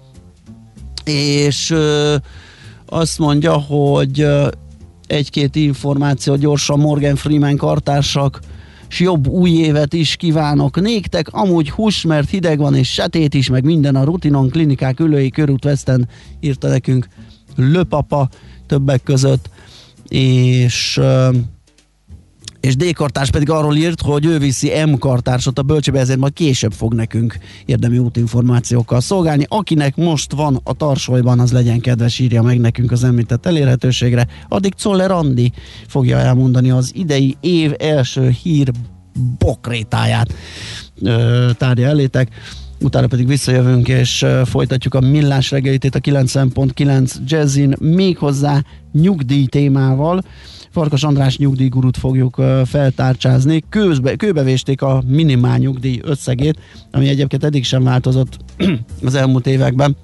[1.04, 2.16] És ö,
[2.86, 4.48] azt mondja, hogy ö,
[5.06, 8.40] egy-két információ gyorsan Morgan Freeman kartársak,
[8.88, 11.28] és jobb új évet is kívánok néktek.
[11.32, 15.64] Amúgy hús, mert hideg van, és setét is, meg minden a rutinon klinikák ülői körút
[15.64, 16.08] Westen
[16.40, 17.08] írta nekünk
[17.56, 18.28] Löpapa
[18.66, 19.50] többek között,
[20.08, 21.00] és
[22.64, 26.32] és D kartárs pedig arról írt, hogy ő viszi M kartársot a bölcsőbe, ezért majd
[26.32, 29.46] később fog nekünk érdemi útinformációkkal szolgálni.
[29.48, 34.26] Akinek most van a tarsolyban, az legyen kedves, írja meg nekünk az említett elérhetőségre.
[34.48, 35.52] Addig Czoller Andi
[35.88, 38.70] fogja elmondani az idei év első hír
[39.38, 40.34] bokrétáját
[41.02, 42.28] ö, tárja elétek
[42.80, 48.62] utána pedig visszajövünk és folytatjuk a millás reggelitét a 90.9 Jazzin méghozzá
[48.92, 50.22] nyugdíj témával.
[50.74, 53.62] Farkas András nyugdíjgurút fogjuk feltárcsázni.
[53.68, 56.58] Kőzbe, kőbevésték a minimál nyugdíj összegét,
[56.90, 58.38] ami egyébként eddig sem változott
[59.04, 59.96] az elmúlt években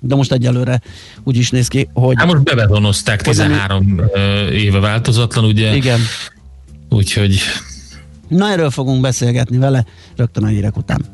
[0.00, 0.80] de most egyelőre
[1.22, 2.14] úgy is néz ki, hogy...
[2.18, 4.56] Hát most bebezonozták 13 ami...
[4.56, 5.74] éve változatlan, ugye?
[5.76, 6.00] Igen.
[6.88, 7.38] Úgyhogy...
[8.28, 9.84] Na erről fogunk beszélgetni vele
[10.16, 11.04] rögtön a hírek után.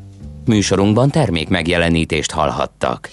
[0.45, 3.09] Műsorunkban termék megjelenítést hallhattak.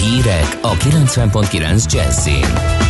[0.00, 2.81] Hírek a 90.9 Jazzin.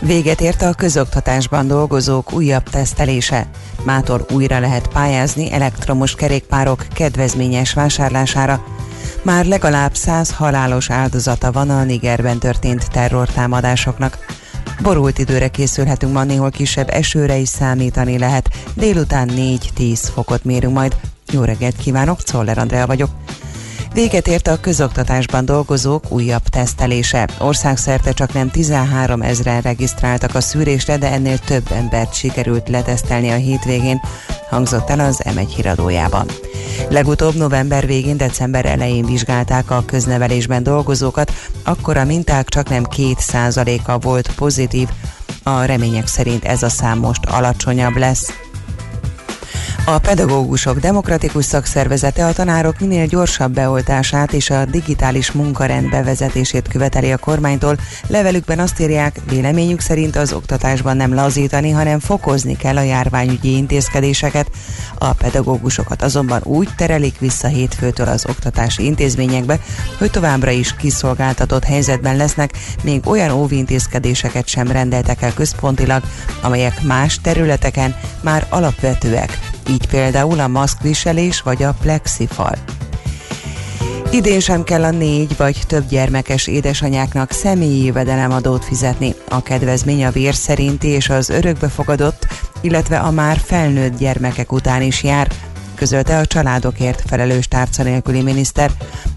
[0.00, 3.46] Véget ért a közoktatásban dolgozók újabb tesztelése.
[3.84, 8.64] Mátor újra lehet pályázni elektromos kerékpárok kedvezményes vásárlására.
[9.22, 14.18] Már legalább 100 halálos áldozata van a Nigerben történt terrortámadásoknak.
[14.82, 18.48] Borult időre készülhetünk ma, néhol kisebb esőre is számítani lehet.
[18.74, 20.96] Délután 4-10 fokot mérünk majd.
[21.32, 23.10] Jó reggelt kívánok, Czoller Andrea vagyok.
[23.92, 27.28] Véget ért a közoktatásban dolgozók újabb tesztelése.
[27.38, 33.34] Országszerte csak nem 13 ezeren regisztráltak a szűrésre, de ennél több embert sikerült letesztelni a
[33.34, 34.00] hétvégén,
[34.50, 36.26] hangzott el az M1 híradójában.
[36.88, 41.32] Legutóbb november végén, december elején vizsgálták a köznevelésben dolgozókat,
[41.64, 44.88] akkor a minták csak nem 2%-a volt pozitív,
[45.42, 48.32] a remények szerint ez a szám most alacsonyabb lesz.
[49.84, 57.12] A pedagógusok demokratikus szakszervezete a tanárok minél gyorsabb beoltását és a digitális munkarend bevezetését követeli
[57.12, 57.76] a kormánytól.
[58.06, 64.50] Levelükben azt írják, véleményük szerint az oktatásban nem lazítani, hanem fokozni kell a járványügyi intézkedéseket.
[64.98, 69.58] A pedagógusokat azonban úgy terelik vissza hétfőtől az oktatási intézményekbe,
[69.98, 72.52] hogy továbbra is kiszolgáltatott helyzetben lesznek,
[72.82, 76.02] még olyan óvintézkedéseket sem rendeltek el központilag,
[76.42, 79.38] amelyek más területeken már alapvetőek
[79.70, 82.54] így például a maszkviselés vagy a plexifal.
[84.12, 89.14] Idén sem kell a négy vagy több gyermekes édesanyáknak személyi jövedelemadót fizetni.
[89.28, 92.26] A kedvezmény a vér szerinti és az örökbefogadott,
[92.60, 95.28] illetve a már felnőtt gyermekek után is jár,
[95.74, 98.70] közölte a családokért felelős tárca nélküli miniszter.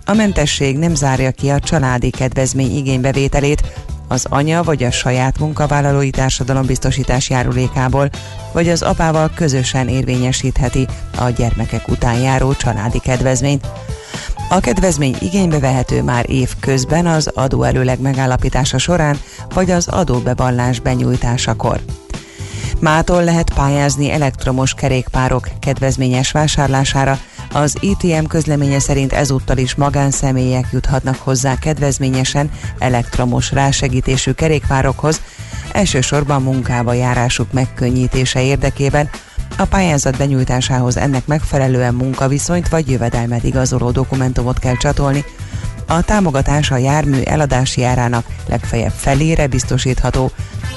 [0.06, 3.64] A mentesség nem zárja ki a családi kedvezmény igénybevételét,
[4.14, 8.10] az anya vagy a saját munkavállalói társadalombiztosítás járulékából,
[8.52, 10.88] vagy az apával közösen érvényesítheti
[11.18, 13.68] a gyermekek után járó családi kedvezményt.
[14.50, 19.18] A kedvezmény igénybe vehető már év közben az adóelőleg megállapítása során,
[19.54, 21.80] vagy az adóbevallás benyújtásakor.
[22.80, 27.20] Mától lehet pályázni elektromos kerékpárok kedvezményes vásárlására,
[27.54, 35.22] az ITM közleménye szerint ezúttal is magánszemélyek juthatnak hozzá kedvezményesen elektromos rásegítésű kerékpárokhoz,
[35.72, 39.10] elsősorban munkába járásuk megkönnyítése érdekében,
[39.58, 45.26] a pályázat benyújtásához ennek megfelelően munkaviszonyt vagy jövedelmet igazoló dokumentumot kell csatolni.
[45.88, 50.32] A támogatás a jármű eladási árának legfeljebb felére biztosítható,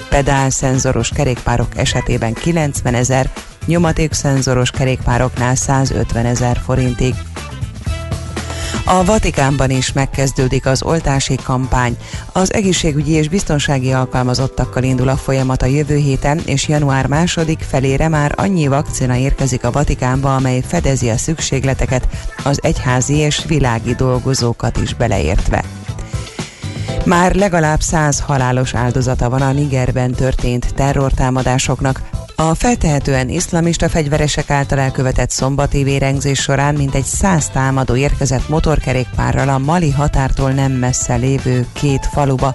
[0.08, 3.30] pedálszenzoros kerékpárok esetében 90 ezer,
[3.66, 7.14] nyomatékszenzoros kerékpároknál 150 ezer forintig.
[8.88, 11.96] A Vatikánban is megkezdődik az oltási kampány.
[12.32, 18.08] Az egészségügyi és biztonsági alkalmazottakkal indul a folyamat a jövő héten, és január második felére
[18.08, 22.08] már annyi vakcina érkezik a Vatikánba, amely fedezi a szükségleteket,
[22.44, 25.64] az egyházi és világi dolgozókat is beleértve.
[27.04, 32.00] Már legalább száz halálos áldozata van a Nigerben történt terrortámadásoknak.
[32.38, 39.58] A feltehetően iszlamista fegyveresek által elkövetett szombati vérengzés során mintegy száz támadó érkezett motorkerékpárral a
[39.58, 42.54] Mali határtól nem messze lévő két faluba.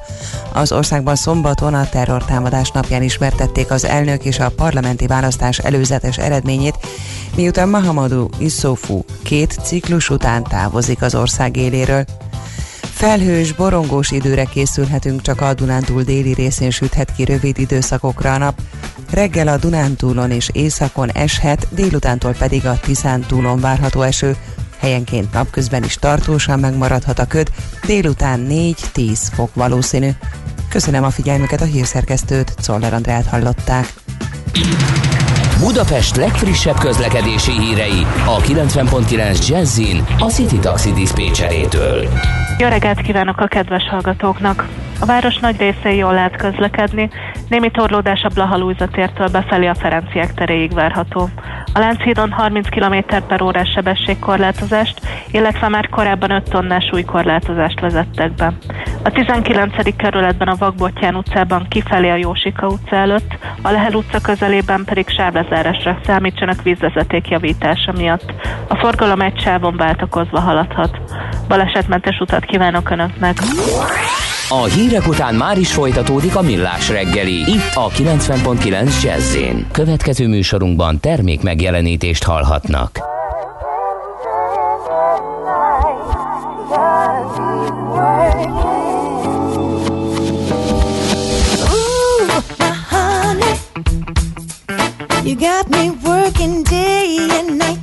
[0.54, 6.78] Az országban szombaton a terrortámadás napján ismertették az elnök és a parlamenti választás előzetes eredményét,
[7.36, 12.06] miután Mahamadou Issoufou két ciklus után távozik az ország éléről.
[13.02, 18.62] Felhős, borongós időre készülhetünk, csak a Dunántúl déli részén süthet ki rövid időszakokra a nap.
[19.12, 24.36] Reggel a Dunántúlon és északon eshet, délutántól pedig a Tiszántúlon várható eső.
[24.80, 27.52] Helyenként napközben is tartósan megmaradhat a köd,
[27.86, 30.10] délután 4-10 fok valószínű.
[30.70, 33.94] Köszönöm a figyelmüket a hírszerkesztőt, Czoller Andrát hallották.
[35.64, 42.08] Budapest legfrissebb közlekedési hírei a 90.9 Jazzin a City Taxi Dispécsejétől.
[42.58, 44.68] Jó reggelt kívánok a kedves hallgatóknak!
[45.02, 47.10] A város nagy részén jól lehet közlekedni,
[47.50, 51.30] némi torlódás a Blaha tértől befelé a Ferenciek teréig várható.
[51.74, 58.32] A Lánchídon 30 km per órás sebességkorlátozást, illetve már korábban 5 tonnás új korlátozást vezettek
[58.32, 58.54] be.
[59.04, 59.96] A 19.
[59.96, 66.00] kerületben a Vagbottyán utcában kifelé a Jósika utca előtt, a Lehel utca közelében pedig sávlezárásra
[66.06, 68.34] számítsanak vízvezeték javítása miatt.
[68.68, 70.98] A forgalom egy sávon váltakozva haladhat.
[71.48, 73.38] Balesetmentes utat kívánok Önöknek!
[74.54, 79.38] A hírek után már is folytatódik a millás reggeli, itt a 90.9 jazz
[79.72, 83.00] Következő műsorunkban termék megjelenítést hallhatnak.
[95.24, 97.81] You got me working day and night.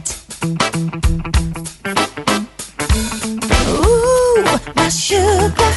[4.91, 5.73] Sugar.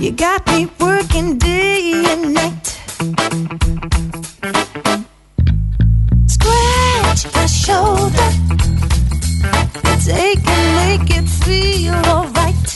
[0.00, 2.66] You got me working day and night.
[6.26, 8.30] Scratch my shoulder.
[10.04, 12.66] Take and make it feel alright.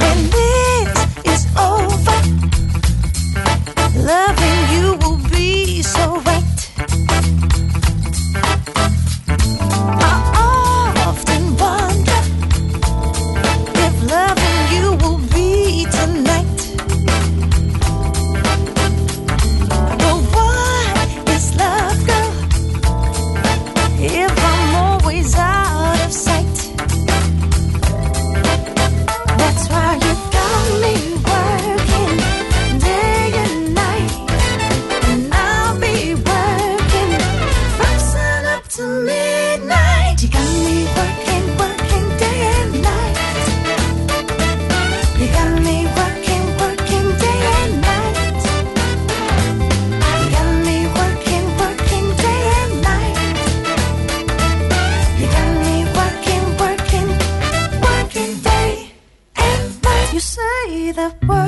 [0.00, 0.90] When this
[1.24, 2.18] is over,
[3.96, 6.47] loving you will be so right.
[60.92, 61.47] the world.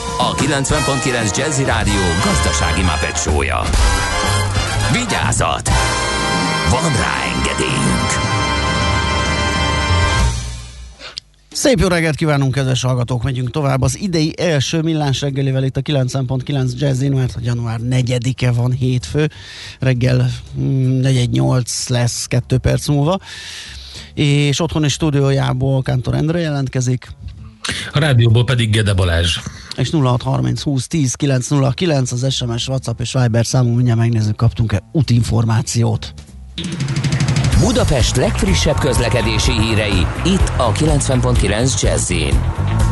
[0.17, 3.61] a 90.9 Jazzy Rádió gazdasági mapetsója.
[4.91, 5.69] Vigyázat!
[6.69, 8.09] Van rá engedélyünk!
[11.51, 13.23] Szép jó reggelt kívánunk, kedves hallgatók!
[13.23, 18.71] Megyünk tovább az idei első millás reggelivel itt a 90.9 Jazzin, mert január 4-e van
[18.71, 19.29] hétfő,
[19.79, 23.19] reggel mm, 418 lesz 2 perc múlva,
[24.13, 27.07] és otthoni stúdiójából Kántor Endre jelentkezik,
[27.91, 29.39] A rádióból pedig Gede Balázs.
[29.77, 36.13] És 0630 20 10 909 az SMS, WhatsApp és Viber számú, mindjárt megnézzük, kaptunk-e útinformációt.
[37.59, 42.90] Budapest legfrissebb közlekedési hírei, itt a 90.9 Jazzin.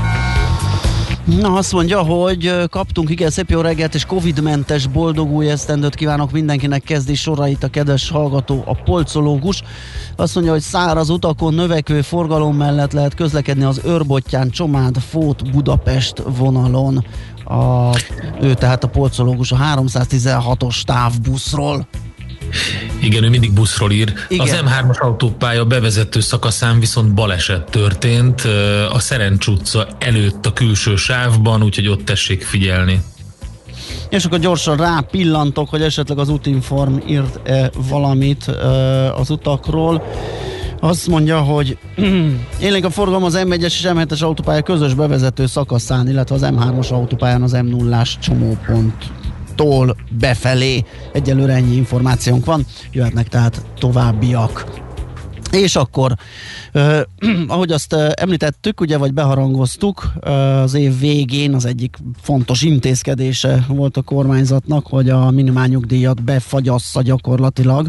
[1.38, 6.32] Na, azt mondja, hogy kaptunk igen szép jó reggelt, és Covid-mentes boldog új esztendőt kívánok
[6.32, 9.62] mindenkinek, kezdi sorait a kedves hallgató, a polcológus.
[10.16, 16.24] Azt mondja, hogy száraz utakon növekvő forgalom mellett lehet közlekedni az Őrbottyán, Csomád, Fót, Budapest
[16.38, 17.06] vonalon.
[17.44, 17.90] A,
[18.42, 21.88] ő tehát a polcológus a 316-os távbuszról.
[23.02, 24.14] Igen, ő mindig buszról ír.
[24.28, 24.46] Igen.
[24.46, 28.42] Az M3-as autópálya bevezető szakaszán viszont baleset történt
[28.92, 33.02] a Szerencs utca előtt a külső sávban, úgyhogy ott tessék figyelni.
[34.10, 38.48] És akkor gyorsan rá pillantok, hogy esetleg az útinform írt -e valamit
[39.16, 40.04] az utakról.
[40.80, 41.78] Azt mondja, hogy
[42.60, 47.42] élénk a forgalom az M1-es és M7-es autópálya közös bevezető szakaszán, illetve az M3-as autópályán
[47.42, 48.10] az M0-ás
[49.60, 50.84] csomóponttól befelé.
[51.14, 54.88] Egyelőre ennyi információnk van, jöhetnek tehát továbbiak.
[55.52, 56.16] És akkor,
[56.74, 57.00] uh,
[57.48, 63.98] ahogy azt említettük, ugye, vagy beharangoztuk, uh, az év végén az egyik fontos intézkedése volt
[63.98, 67.88] a kormányzatnak, hogy a minimálnyugdíjat befagyassza gyakorlatilag.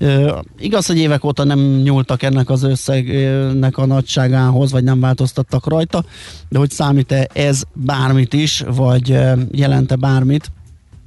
[0.00, 5.68] Uh, igaz, hogy évek óta nem nyúltak ennek az összegnek a nagyságához, vagy nem változtattak
[5.68, 6.04] rajta,
[6.48, 9.18] de hogy számít-e ez bármit is, vagy
[9.52, 10.50] jelente bármit,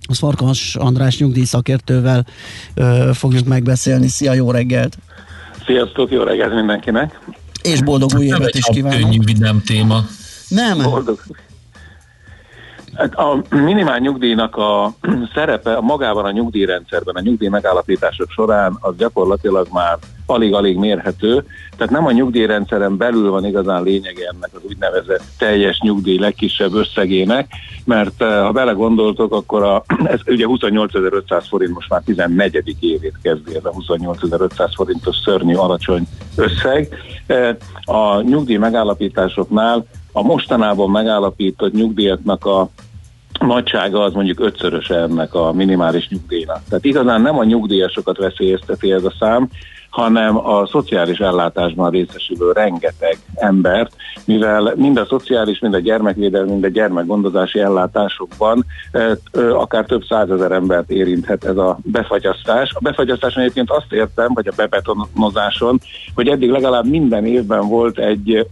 [0.08, 2.26] az Farkas András nyugdíjszakértővel
[2.76, 4.08] uh, fogjuk megbeszélni.
[4.08, 4.98] Szia, jó reggelt!
[5.66, 7.20] Sziasztok, jó reggelt mindenkinek!
[7.62, 9.00] És boldog új évet is kívánok!
[9.00, 10.06] könnyű, vidám téma.
[10.48, 11.20] Nem, Boldog!
[12.98, 14.94] Hát A minimál nyugdíjnak a
[15.34, 21.46] szerepe a magában a nyugdíjrendszerben, a nyugdíj megállapítások során az gyakorlatilag már alig-alig mérhető.
[21.78, 27.48] Tehát nem a nyugdíjrendszeren belül van igazán lényege ennek az úgynevezett teljes nyugdíj legkisebb összegének,
[27.86, 29.84] mert eh, ha belegondoltok, akkor a,
[30.14, 32.76] ez ugye 28.500 forint most már 14.
[32.80, 36.90] évét kezdi ez a 28.500 forintos szörnyű alacsony összeg.
[37.26, 42.70] Eh, A nyugdíj megállapításoknál a mostanában megállapított nyugdíjaknak a
[43.40, 46.62] nagysága az mondjuk ötszöröse ennek a minimális nyugdíjnak.
[46.70, 49.50] Tehát igazán nem a nyugdíjasokat veszélyezteti ez a szám,
[49.90, 56.64] hanem a szociális ellátásban részesülő rengeteg embert, mivel mind a szociális, mind a gyermekvédelmi, mind
[56.64, 62.74] a gyermekgondozási ellátásokban ö, akár több százezer embert érinthet ez a befagyasztás.
[62.74, 65.80] A befagyasztáson egyébként azt értem, vagy a bebetonozáson,
[66.16, 68.48] hogy eddig legalább minden évben volt egy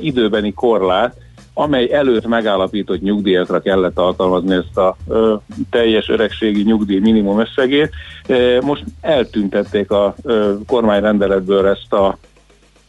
[0.00, 1.16] időbeni korlát,
[1.54, 5.34] amely előtt megállapított nyugdíjakra kellett alkalmazni ezt a ö,
[5.70, 7.90] teljes öregségi nyugdíj minimum összegét.
[8.26, 12.18] E, most eltüntették a ö, kormányrendeletből ezt a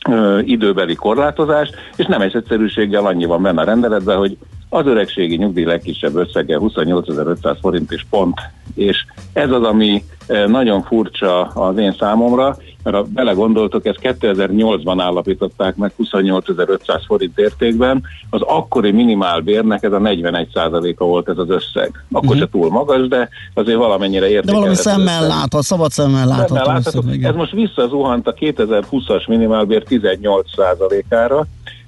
[0.09, 4.37] ö, időbeli korlátozást, és nem egy egyszerűséggel annyi van benne a rendeletben, hogy
[4.73, 8.39] az öregségi nyugdíj legkisebb összege 28.500 forint és pont.
[8.75, 14.95] És ez az, ami eh, nagyon furcsa az én számomra, mert ha belegondoltok, ezt 2008-ban
[14.97, 22.05] állapították meg 28.500 forint értékben, az akkori minimálbérnek ez a 41%-a volt ez az összeg.
[22.11, 22.41] Akkor uh-huh.
[22.41, 24.53] se túl magas, de azért valamennyire De értékelhető.
[24.53, 24.93] valami összeg.
[24.93, 27.09] szemmel láthat, szabad szemmel látható.
[27.21, 31.45] Ez most visszazuhant a 2020-as minimálbér 18%-ára,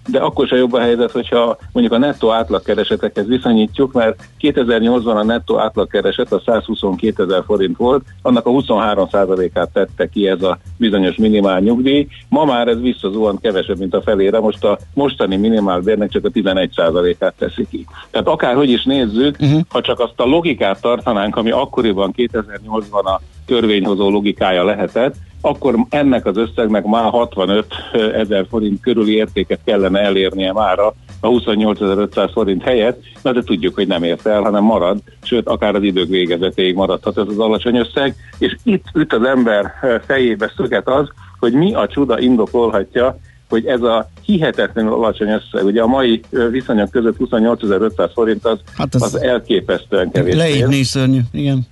[0.08, 5.24] de akkor sem jobb a helyzet, hogyha mondjuk a nettó átlagkeresetekhez viszonyítjuk, mert 2008-ban a
[5.24, 11.16] nettó átlagkereset a 122 ezer forint volt, annak a 23%-át tette ki ez a bizonyos
[11.16, 12.08] minimál nyugdíj.
[12.30, 17.34] Ma már ez visszazuhant kevesebb, mint a felére, most a mostani minimálbérnek csak a 11%-át
[17.38, 17.86] teszi ki.
[18.12, 19.62] Tehát akárhogy is nézzük, uh-huh.
[19.70, 25.16] ha csak azt a logikát tartanánk, ami akkoriban 2008-ban a törvényhozó logikája lehetett,
[25.46, 27.66] akkor ennek az összegnek már 65
[28.14, 33.88] ezer forint körüli értéket kellene elérnie mára a 28.500 forint helyett, na de tudjuk, hogy
[33.88, 38.16] nem ért el, hanem marad, sőt, akár az idők végezetéig maradhat ez az alacsony összeg,
[38.38, 39.72] és itt üt az ember
[40.06, 41.08] fejébe szöget az,
[41.40, 43.18] hogy mi a csuda indokolhatja,
[43.50, 48.96] hogy ez a hihetetlenül alacsony összeg, ugye a mai viszonyok között 28.500 forint az, Hát
[48.96, 50.36] ez- az elképesztően kevés.
[50.36, 51.68] Leírni szörnyű, igen.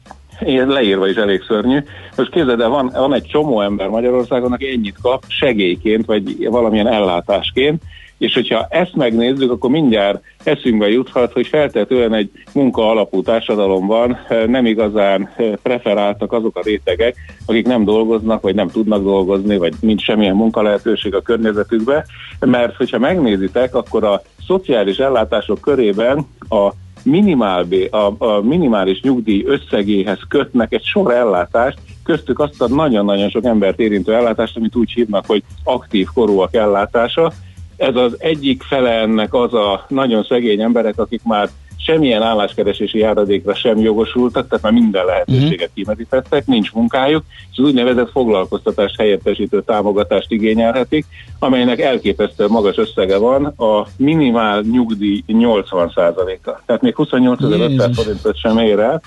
[0.45, 1.77] Leírva is elég szörnyű.
[2.17, 6.87] Most képzeld el, van, van egy csomó ember Magyarországon, aki ennyit kap segélyként, vagy valamilyen
[6.87, 7.81] ellátásként,
[8.17, 14.17] és hogyha ezt megnézzük, akkor mindjárt eszünkbe juthat, hogy feltetően egy munka alapú társadalomban
[14.47, 15.29] nem igazán
[15.61, 17.15] preferáltak azok a rétegek,
[17.45, 22.05] akik nem dolgoznak, vagy nem tudnak dolgozni, vagy nincs semmilyen munkalehetőség a környezetükbe,
[22.39, 26.69] mert hogyha megnézitek, akkor a szociális ellátások körében a
[27.03, 33.45] minimál, a, a minimális nyugdíj összegéhez kötnek egy sor ellátást, köztük azt a nagyon-nagyon sok
[33.45, 37.33] embert érintő ellátást, amit úgy hívnak, hogy aktív korúak ellátása.
[37.77, 41.49] Ez az egyik fele ennek az a nagyon szegény emberek, akik már
[41.85, 48.11] semmilyen álláskeresési járadékra sem jogosultak, tehát már minden lehetőséget kimerítettek, nincs munkájuk, és az úgynevezett
[48.11, 51.05] foglalkoztatást helyettesítő támogatást igényelhetik,
[51.39, 56.61] amelynek elképesztő magas összege van, a minimál nyugdíj 80%-a.
[56.65, 57.95] Tehát még 28.500 Jézus.
[57.95, 59.01] forintot sem ér el.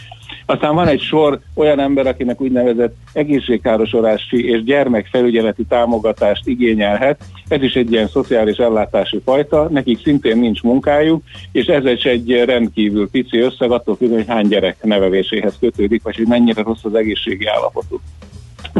[0.49, 7.25] Aztán van egy sor olyan ember, akinek úgynevezett egészségkárosodási és gyermekfelügyeleti támogatást igényelhet.
[7.49, 11.23] Ez is egy ilyen szociális ellátási fajta, nekik szintén nincs munkájuk,
[11.53, 16.17] és ez is egy rendkívül pici összeg, attól függ, hogy hány gyerek neveléséhez kötődik, vagy
[16.17, 18.01] hogy mennyire rossz az egészségi állapotuk.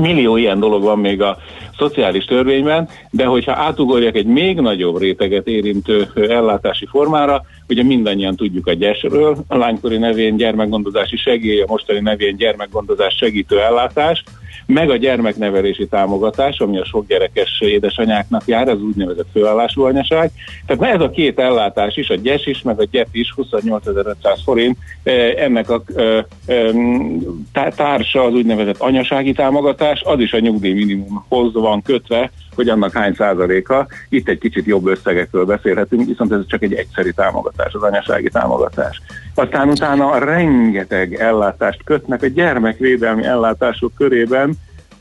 [0.01, 1.39] Millió ilyen dolog van még a
[1.79, 8.67] szociális törvényben, de hogyha átugorjak egy még nagyobb réteget érintő ellátási formára, ugye mindannyian tudjuk
[8.67, 14.25] a gyesről, a lánykori nevén gyermekgondozási segély, a mostani nevén gyermekgondozás segítő ellátás,
[14.67, 20.31] meg a gyermeknevelési támogatás, ami a sok gyerekes édesanyáknak jár, az úgynevezett főállású anyaság.
[20.67, 24.15] Tehát ez a két ellátás is, a gyes is, meg a gyep is 28.500
[24.45, 31.53] forint, eh, ennek a eh, társa az úgynevezett anyasági támogatás, az is a nyugdíj minimumhoz
[31.53, 33.87] van kötve, hogy annak hány százaléka.
[34.09, 39.01] Itt egy kicsit jobb összegekről beszélhetünk, viszont ez csak egy egyszeri támogatás, az anyasági támogatás.
[39.39, 44.55] Aztán utána rengeteg ellátást kötnek a gyermekvédelmi ellátások körében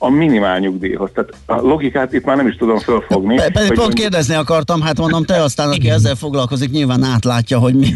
[0.05, 1.09] a minimál nyugdíjhoz.
[1.13, 3.35] Tehát a logikát itt már nem is tudom fölfogni.
[3.35, 7.59] Pe- Pedig pont mondjuk- kérdezni akartam, hát mondom, te aztán, aki ezzel foglalkozik, nyilván átlátja,
[7.59, 7.93] hogy mi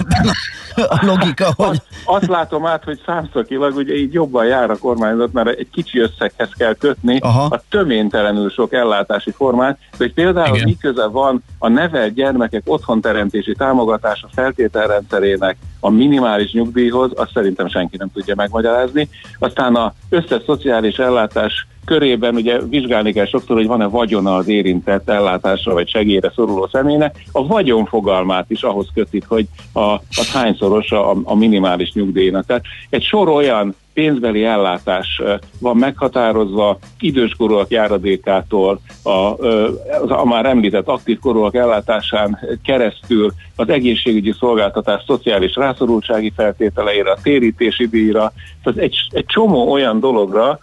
[0.76, 5.34] a, logika, hogy azt, azt látom át, hogy számszakilag ugye így jobban jár a kormányzat,
[5.34, 7.44] mert egy kicsi összeghez kell kötni Aha.
[7.44, 10.68] a töménytelenül sok ellátási formát, de hogy például Igen.
[10.68, 17.98] mi köze van a nevelt gyermekek otthonteremtési támogatása feltételrendszerének a minimális nyugdíjhoz, azt szerintem senki
[17.98, 19.10] nem tudja megmagyarázni.
[19.40, 25.10] Aztán a összes szociális ellátás körében ugye vizsgálni kell sokszor, hogy van-e vagyona az érintett
[25.10, 27.24] ellátásra vagy segélyre szoruló személynek.
[27.32, 32.46] A vagyon fogalmát is ahhoz kötik, hogy a, az hányszoros a, a minimális nyugdíjnak.
[32.46, 35.22] Tehát egy sor olyan pénzbeli ellátás
[35.60, 39.10] van meghatározva, időskorúak járadékától, a,
[40.02, 47.18] az a már említett aktív korúak ellátásán keresztül az egészségügyi szolgáltatás szociális rászorultsági feltételeire, a
[47.24, 48.32] térítési díjra,
[48.64, 50.60] tehát egy, egy csomó olyan dologra,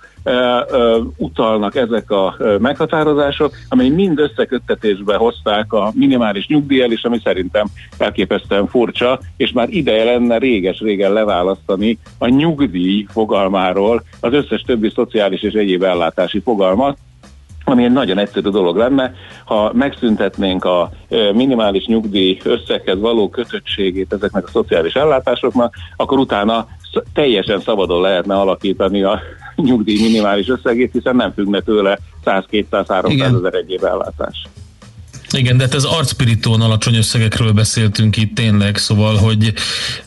[1.17, 7.67] utalnak ezek a meghatározások, amely mind összeköttetésbe hozták a minimális nyugdíjjal is, ami szerintem
[7.99, 15.43] elképesztően furcsa, és már ideje lenne réges-régen leválasztani a nyugdíj fogalmáról az összes többi szociális
[15.43, 16.99] és egyéb ellátási fogalmat,
[17.69, 19.15] ami egy nagyon egyszerű dolog lenne,
[19.45, 20.91] ha megszüntetnénk a
[21.33, 26.67] minimális nyugdíj összeghez való kötöttségét ezeknek a szociális ellátásoknak, akkor utána
[27.13, 29.21] teljesen szabadon lehetne alakítani a
[29.57, 33.35] nyugdíj minimális összegét, hiszen nem függne tőle 100-200-300 Igen.
[33.35, 34.43] ezer egyéb ellátás.
[35.33, 39.53] Igen, de hát az arcpirítón alacsony összegekről beszéltünk itt tényleg, szóval, hogy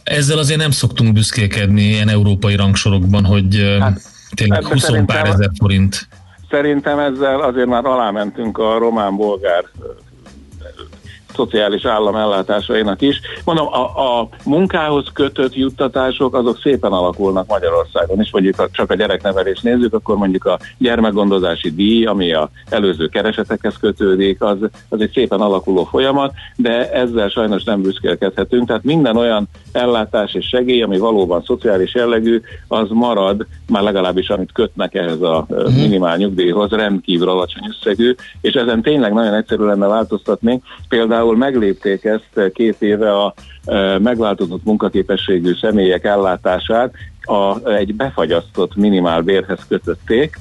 [0.03, 4.01] ezzel azért nem szoktunk büszkélkedni ilyen európai rangsorokban, hogy hát,
[4.35, 6.07] tényleg ebbe 20 pár ezer forint.
[6.49, 9.65] Szerintem ezzel azért már alámentünk a román-bolgár
[11.33, 13.21] szociális állam ellátásainak is.
[13.43, 18.95] Mondom, a, a munkához kötött juttatások azok szépen alakulnak Magyarországon is, mondjuk ha csak a
[18.95, 24.57] gyereknevelést nézzük, akkor mondjuk a gyermekgondozási díj, ami a előző keresetekhez kötődik, az,
[24.89, 30.47] az egy szépen alakuló folyamat, de ezzel sajnos nem büszkélkedhetünk, tehát minden olyan ellátás és
[30.47, 36.17] segély, ami valóban szociális jellegű, az marad, már legalábbis amit kötnek ehhez a ö, minimál
[36.17, 40.61] nyugdíjhoz, rendkívül alacsony összegű, és ezen tényleg nagyon egyszerű lenne változtatni.
[40.89, 43.33] Például meglépték ezt két éve a
[43.65, 50.37] ö, megváltozott munkaképességű személyek ellátását, a, egy befagyasztott minimál bérhez kötötték,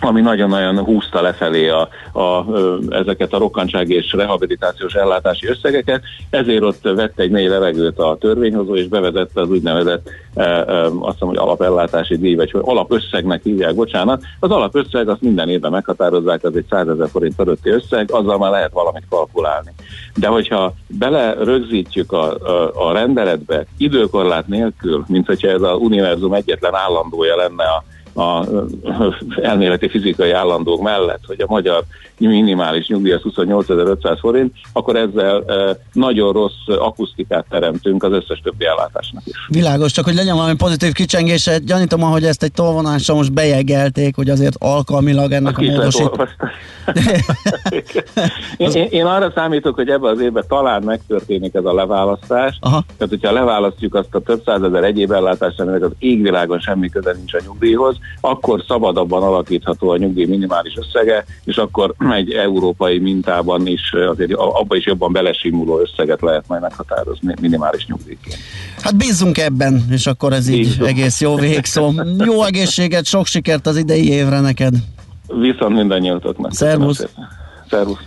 [0.00, 1.88] ami nagyon-nagyon húzta lefelé a,
[2.20, 2.46] a,
[2.90, 8.76] ezeket a rokkantság és rehabilitációs ellátási összegeket, ezért ott vette egy mély levegőt a törvényhozó,
[8.76, 13.74] és bevezette az úgynevezett e, e, azt hiszem, hogy alapellátási díj, vagy hogy alapösszegnek hívják,
[13.74, 14.22] bocsánat.
[14.40, 18.50] Az alapösszeg azt minden évben meghatározzák, az egy 100 ezer forint fölötti összeg, azzal már
[18.50, 19.72] lehet valamit kalkulálni.
[20.14, 26.32] De hogyha bele rögzítjük a, a, a rendeletbe időkorlát nélkül, mint hogyha ez az univerzum
[26.32, 27.84] egyetlen állandója lenne a
[28.14, 28.44] a
[29.42, 31.84] elméleti fizikai állandók mellett, hogy a magyar
[32.18, 35.44] minimális nyugdíj az 28.500 forint, akkor ezzel
[35.92, 39.34] nagyon rossz akusztikát teremtünk az összes többi ellátásnak is.
[39.48, 44.30] Világos, csak hogy legyen valami pozitív kicsengése, gyanítom, hogy ezt egy tolvonással most bejegelték, hogy
[44.30, 46.10] azért alkalmilag ennek a, lehet módosít...
[48.56, 52.58] én, én arra számítok, hogy ebben az évben talán megtörténik ez a leválasztás.
[52.60, 52.84] Aha.
[52.96, 57.34] Tehát, hogyha leválasztjuk azt a több százezer egyéb ellátást, aminek az égvilágon semmi köze nincs
[57.34, 63.92] a nyugdíjhoz, akkor szabadabban alakítható a nyugdíj minimális összege, és akkor egy európai mintában is
[64.10, 68.36] azért abba is jobban belesimuló összeget lehet majd meghatározni minimális nyugdíjként.
[68.80, 70.88] Hát bízzunk ebben, és akkor ez így Bízunk.
[70.88, 71.92] egész jó végszó.
[72.18, 74.74] Jó egészséget, sok sikert az idei évre neked.
[75.40, 76.52] Viszont mindannyiatoknak.
[76.52, 77.06] Szervusz.
[77.70, 77.98] Szervusz.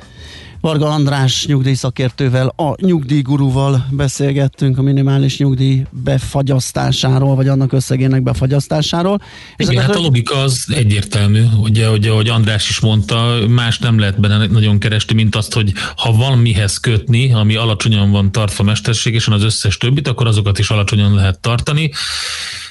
[0.68, 9.22] Varga András nyugdíjszakértővel, a nyugdíjguruval beszélgettünk a minimális nyugdíj befagyasztásáról, vagy annak összegének befagyasztásáról.
[9.58, 14.20] Igen, hát a logika az egyértelmű, ugye, hogy ahogy András is mondta, más nem lehet
[14.20, 19.34] benne nagyon keresni, mint azt, hogy ha van mihez kötni, ami alacsonyan van tartva mesterségesen
[19.34, 21.92] az összes többit, akkor azokat is alacsonyan lehet tartani,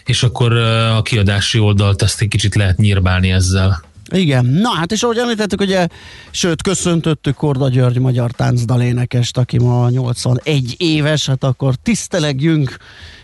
[0.05, 3.86] és akkor eh, a kiadási oldalt ezt egy kicsit lehet nyírbálni ezzel.
[4.15, 5.87] Igen, na hát és ahogy említettük, ugye,
[6.31, 12.77] sőt, köszöntöttük Korda György magyar táncdalénekest, aki ma 81 éves, hát akkor tisztelegjünk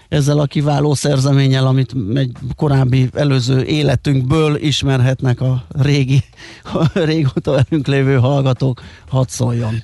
[0.09, 6.25] ezzel a kiváló szerzeménnyel, amit egy korábbi előző életünkből ismerhetnek a régi,
[6.73, 8.83] a régóta velünk lévő hallgatók.
[9.09, 9.75] Hadd szóljon!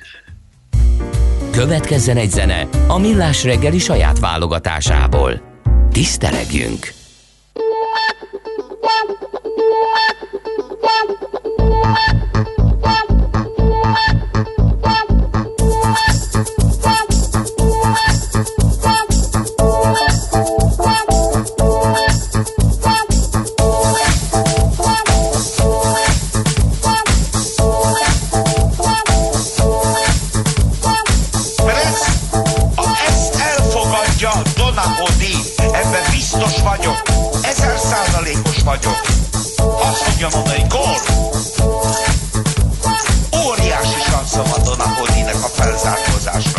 [1.51, 5.41] Következzen egy zene a Millás reggeli saját válogatásából.
[5.93, 6.97] Tisztelegjünk!
[36.39, 37.03] Biztos vagyok,
[37.43, 39.01] ezer százalékos vagyok.
[39.81, 41.18] Azt fogja mondani, gól!
[44.43, 46.58] Van Dona Odinek a felzárkózásra.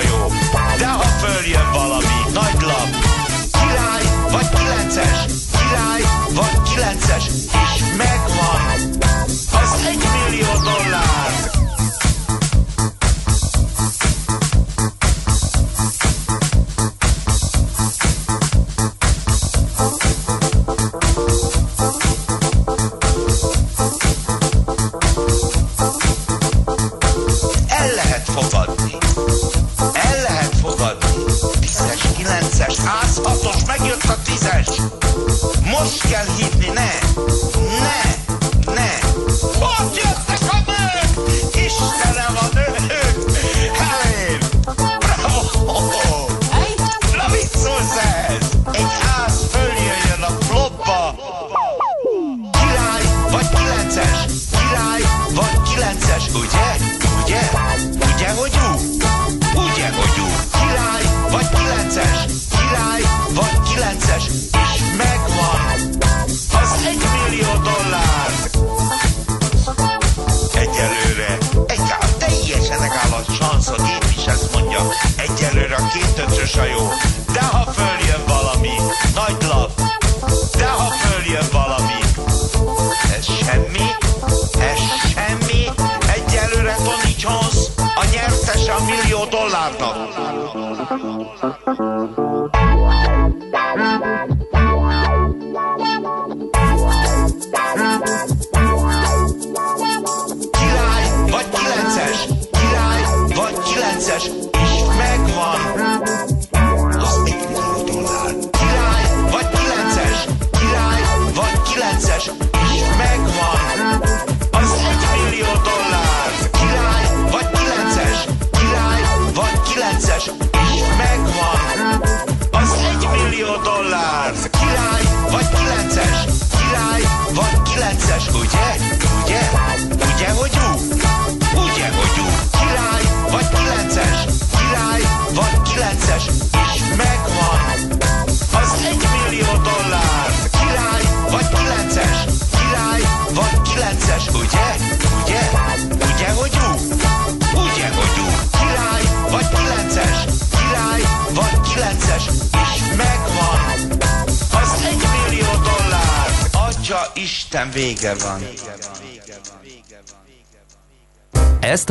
[0.00, 0.28] Két ötös a jó.
[0.78, 1.93] De ha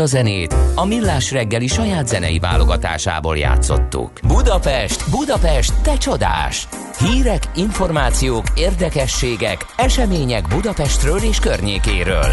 [0.04, 4.12] a zenét a Millás reggeli saját zenei válogatásából játszottuk.
[4.28, 6.68] Budapest, Budapest, te csodás!
[6.99, 12.26] Hírek, információk, érdekességek, események Budapestről és környékéről.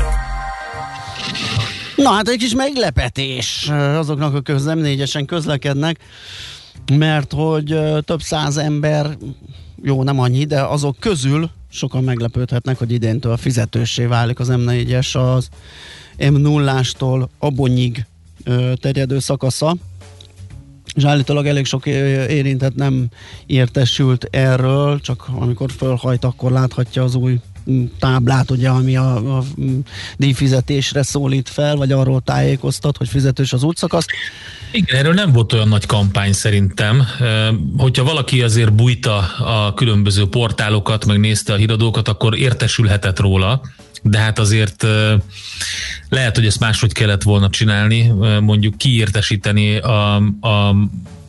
[1.96, 5.96] Na hát egy kis meglepetés azoknak, akik az M4-esen közlekednek,
[6.92, 9.16] mert hogy több száz ember,
[9.82, 15.48] jó nem annyi, de azok közül sokan meglepődhetnek, hogy idéntől fizetőssé válik az M4-es az
[16.18, 18.04] M0-ástól Abonyig
[18.74, 19.76] terjedő szakasza,
[20.94, 23.08] és állítólag elég sok érintett nem
[23.46, 27.40] értesült erről, csak amikor fölhajt, akkor láthatja az új
[27.98, 29.44] táblát, ugye, ami a, a
[30.16, 34.04] díjfizetésre szólít fel, vagy arról tájékoztat, hogy fizetős az útszakasz.
[34.72, 37.06] Igen, erről nem volt olyan nagy kampány szerintem.
[37.76, 43.60] Hogyha valaki azért bújta a különböző portálokat, meg nézte a híradókat, akkor értesülhetett róla,
[44.02, 44.86] de hát azért
[46.08, 50.74] lehet, hogy ezt máshogy kellett volna csinálni, mondjuk kiértesíteni a, a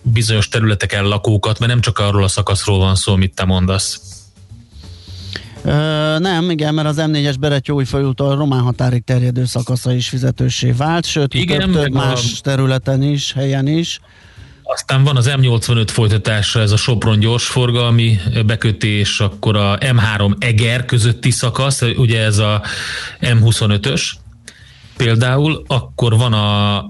[0.02, 4.02] bizonyos területeken lakókat, mert nem csak arról a szakaszról van szó, amit te mondasz.
[5.64, 10.72] Ö, nem, igen, mert az M4-es Beretyói úton a román határig terjedő szakasza is fizetőssé
[10.72, 14.00] vált, sőt, Igen, több, több meg a- más területen is, helyen is.
[14.64, 21.32] Aztán van az M85 folytatása, ez a Sopron gyorsforgalmi bekötés, akkor a M3 Eger közötti
[21.32, 22.62] szakasz, ugye ez a
[23.22, 24.02] M25-ös
[24.98, 26.86] például, akkor van a,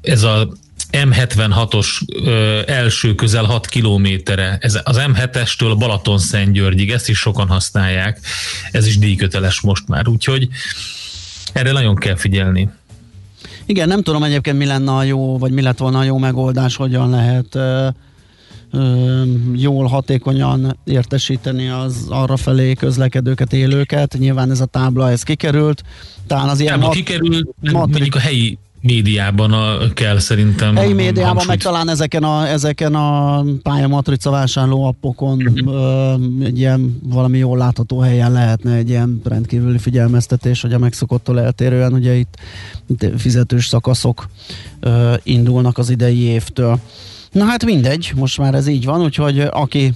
[0.00, 0.48] ez a
[0.92, 1.86] M76-os
[2.24, 8.20] ö, első közel 6 kilométere, ez az M7-estől a Balaton-Szentgyörgyig, ezt is sokan használják,
[8.70, 10.48] ez is díjköteles most már, úgyhogy
[11.52, 12.70] erre nagyon kell figyelni.
[13.66, 16.76] Igen, nem tudom egyébként mi lenne a jó, vagy mi lett volna a jó megoldás,
[16.76, 17.88] hogyan lehet ö,
[18.70, 19.22] ö,
[19.54, 24.16] jól, hatékonyan értesíteni az arra felé közlekedőket, élőket.
[24.18, 25.82] Nyilván ez a tábla, ez kikerült.
[26.26, 30.76] Talán az ilyen Tábla mat- kikerült, matrik- mondjuk a helyi médiában a, kell szerintem.
[30.76, 35.68] Helyi médiában, meg hangsúlyt talán ezeken a, ezeken a pályamatrica vásárló appokon Mhm.
[35.68, 36.14] ö,
[36.44, 41.92] egy ilyen valami jól látható helyen lehetne egy ilyen rendkívüli figyelmeztetés, hogy a megszokottól eltérően
[41.92, 42.36] ugye itt,
[42.86, 44.28] itt fizetős szakaszok
[44.80, 46.78] ö, indulnak az idei évtől.
[47.32, 49.92] Na hát mindegy, most már ez így van, úgyhogy aki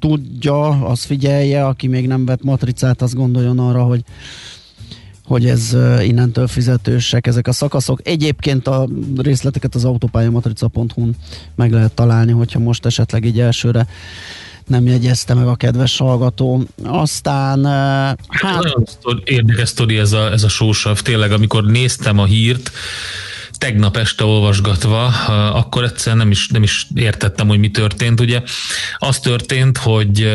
[0.00, 4.02] tudja, az figyelje, aki még nem vett matricát, az gondoljon arra, hogy
[5.28, 8.00] hogy ez innentől fizetősek ezek a szakaszok.
[8.04, 11.16] Egyébként a részleteket az autópályamatrica.hu-n
[11.54, 13.86] meg lehet találni, hogyha most esetleg így elsőre
[14.66, 16.62] nem jegyezte meg a kedves hallgató.
[16.84, 17.64] Aztán,
[18.28, 21.00] hát Nagyon érdekes sztori ez a, ez a sósav.
[21.00, 22.70] Tényleg, amikor néztem a hírt,
[23.58, 25.06] tegnap este olvasgatva,
[25.52, 28.20] akkor egyszerűen nem is, nem is értettem, hogy mi történt.
[28.20, 28.42] Ugye
[28.98, 30.30] az történt, hogy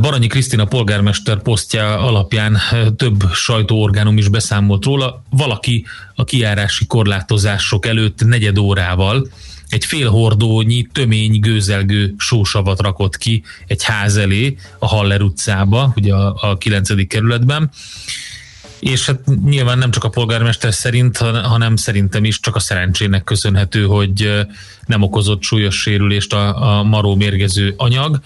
[0.00, 2.58] Baranyi Krisztina polgármester posztja alapján
[2.96, 5.22] több sajtóorgánum is beszámolt róla.
[5.30, 9.28] Valaki a kiárási korlátozások előtt negyed órával
[9.68, 16.14] egy fél hordónyi tömény gőzelgő sósavat rakott ki egy ház elé a Haller utcába, ugye
[16.14, 17.06] a, a 9.
[17.06, 17.70] kerületben,
[18.80, 23.24] és hát nyilván nem csak a polgármester szerint, han- hanem szerintem is csak a szerencsének
[23.24, 24.46] köszönhető, hogy
[24.86, 28.20] nem okozott súlyos sérülést a, a maró mérgező anyag.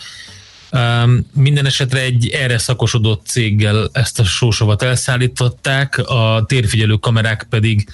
[1.32, 7.88] Minden esetre egy erre szakosodott céggel ezt a sósavat elszállították, a térfigyelő kamerák pedig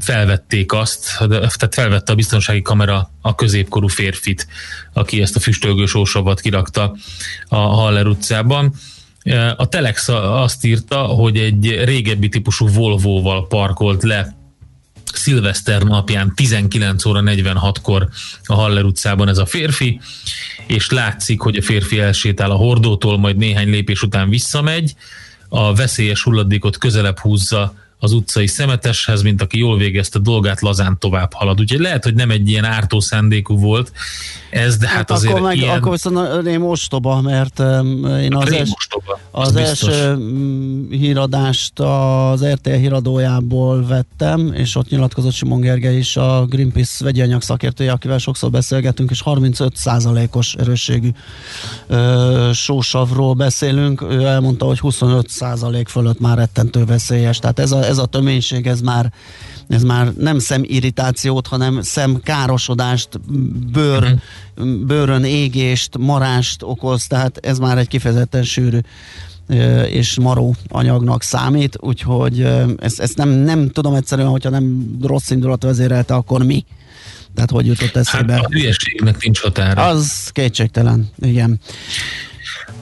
[0.00, 4.46] felvették azt, tehát felvette a biztonsági kamera a középkorú férfit,
[4.92, 6.96] aki ezt a füstölgő sósavat kirakta
[7.48, 8.74] a Haller utcában.
[9.56, 14.36] A Telex azt írta, hogy egy régebbi típusú Volvo-val parkolt le
[15.12, 18.08] szilveszter napján 19 óra 46-kor
[18.44, 20.00] a Haller utcában ez a férfi,
[20.66, 24.94] és látszik, hogy a férfi elsétál a hordótól, majd néhány lépés után visszamegy,
[25.48, 31.32] a veszélyes hulladékot közelebb húzza az utcai szemeteshez, mint aki jól végezte dolgát, lazán tovább
[31.32, 31.60] halad.
[31.60, 33.92] Úgyhogy lehet, hogy nem egy ilyen ártó szándékú volt
[34.50, 35.76] ez, de hát, Hát azért akkor, meg, ilyen...
[35.76, 37.58] akkor viszont rém ostoba, mert
[38.20, 38.70] én az, Rém els,
[39.30, 40.16] az, az első
[40.90, 47.42] híradást az RTL híradójából vettem, és ott nyilatkozott Simon Gergely is, a Greenpeace vegyi anyag
[47.42, 51.08] szakértője, akivel sokszor beszélgetünk, és 35%-os erősségű
[51.86, 54.02] ö, sósavról beszélünk.
[54.02, 57.38] Ő elmondta, hogy 25% fölött már rettentő veszélyes.
[57.38, 59.12] Tehát ez a, ez a töménység, ez már
[59.68, 63.08] ez már nem szemirritációt, hanem szemkárosodást,
[63.72, 64.14] bőr,
[64.86, 68.78] bőrön égést, marást okoz, tehát ez már egy kifejezetten sűrű
[69.90, 72.40] és maró anyagnak számít, úgyhogy
[72.78, 76.64] ezt, ezt nem, nem tudom egyszerűen, hogyha nem rossz indulat vezérelte, akkor mi?
[77.34, 78.36] Tehát hogy jutott Hát eszébe?
[78.36, 79.86] a hülyeségnek nincs határa.
[79.86, 81.60] Az kétségtelen, igen.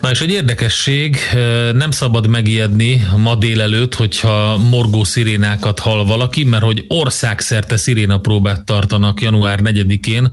[0.00, 1.16] Na és egy érdekesség,
[1.72, 8.64] nem szabad megijedni ma délelőtt, hogyha morgó szirénákat hall valaki, mert hogy országszerte sziréna próbát
[8.64, 10.30] tartanak január 4-én,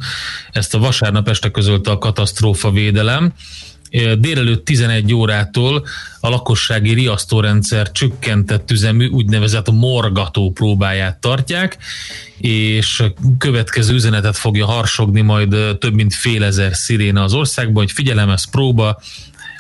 [0.52, 3.34] ezt a vasárnap este közölte a katasztrófa védelem.
[4.18, 5.86] Délelőtt 11 órától
[6.20, 11.78] a lakossági riasztórendszer csökkentett üzemű úgynevezett morgató próbáját tartják,
[12.38, 13.04] és
[13.38, 18.50] következő üzenetet fogja harsogni majd több mint fél ezer sziréna az országban, hogy figyelem, ez
[18.50, 19.02] próba,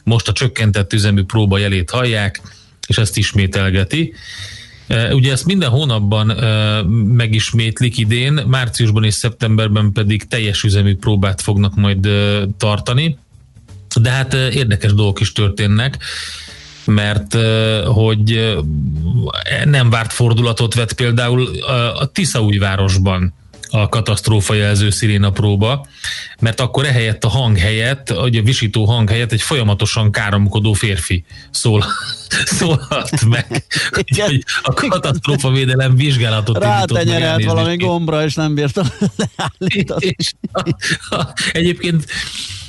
[0.08, 2.42] most a csökkentett üzemű próba jelét hallják,
[2.88, 4.14] és ezt ismételgeti.
[4.88, 6.82] E, Ugye ezt minden hónapban e,
[7.14, 13.18] megismétlik idén, márciusban és szeptemberben pedig teljes üzemű próbát fognak majd e, tartani,
[14.02, 15.98] de hát érdekes dolgok is történnek,
[16.86, 17.38] mert
[17.86, 18.56] hogy
[19.66, 21.48] nem várt fordulatot vett például
[22.00, 23.34] a Tiszaújvárosban
[23.70, 25.88] a katasztrófa jelző sziréna próba,
[26.40, 31.26] mert akkor ehelyett a hang helyett, vagy a visító hang helyett egy folyamatosan káromkodó férfi
[31.52, 31.86] szól,
[32.58, 33.66] szólhat meg.
[33.98, 40.06] Úgyhogy a katasztrófa védelem vizsgálatot Rátenyerelt valami gombra, és nem bírta leállítani.
[40.18, 40.34] És,
[41.52, 42.06] egyébként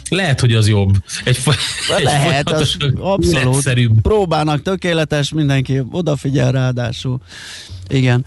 [0.09, 0.94] lehet, hogy az jobb.
[1.24, 1.38] Egy,
[1.96, 3.57] egy Lehet, az abszolút.
[3.57, 4.01] egyszerűbb.
[4.03, 7.20] Próbának tökéletes, mindenki odafigyel ráadásul.
[7.88, 8.24] Igen.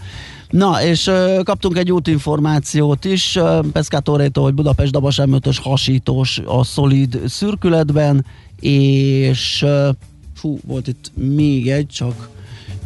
[0.52, 6.64] Na, és ö, kaptunk egy útinformációt is, ö, Pescatórétól, hogy Budapest Dabas M5-ös hasítós a
[6.64, 8.26] szolid szürkületben,
[8.60, 9.90] és ö,
[10.34, 12.28] fú, volt itt még egy, csak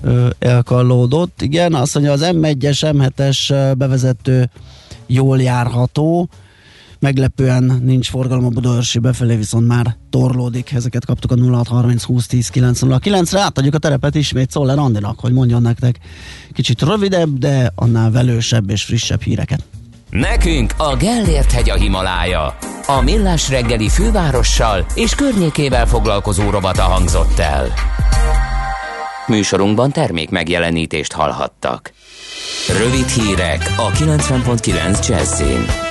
[0.03, 1.43] ö, elkallódott.
[1.43, 4.51] Igen, azt mondja, az M1-es, M7-es ö, bevezető
[5.07, 6.29] jól járható,
[6.99, 10.73] meglepően nincs forgalom a Budaörsi befelé, viszont már torlódik.
[10.73, 13.41] Ezeket kaptuk a 0630 20 10 909-re.
[13.41, 15.99] Átadjuk a terepet ismét Szoller Andinak, hogy mondjon nektek
[16.53, 19.65] kicsit rövidebb, de annál velősebb és frissebb híreket.
[20.11, 22.57] Nekünk a Gellért hegy a Himalája.
[22.87, 27.73] A Millás reggeli fővárossal és környékével foglalkozó rovata hangzott el.
[29.27, 31.93] Műsorunkban termék megjelenítést hallhattak.
[32.79, 35.86] Rövid hírek a 90.9 Jazzin.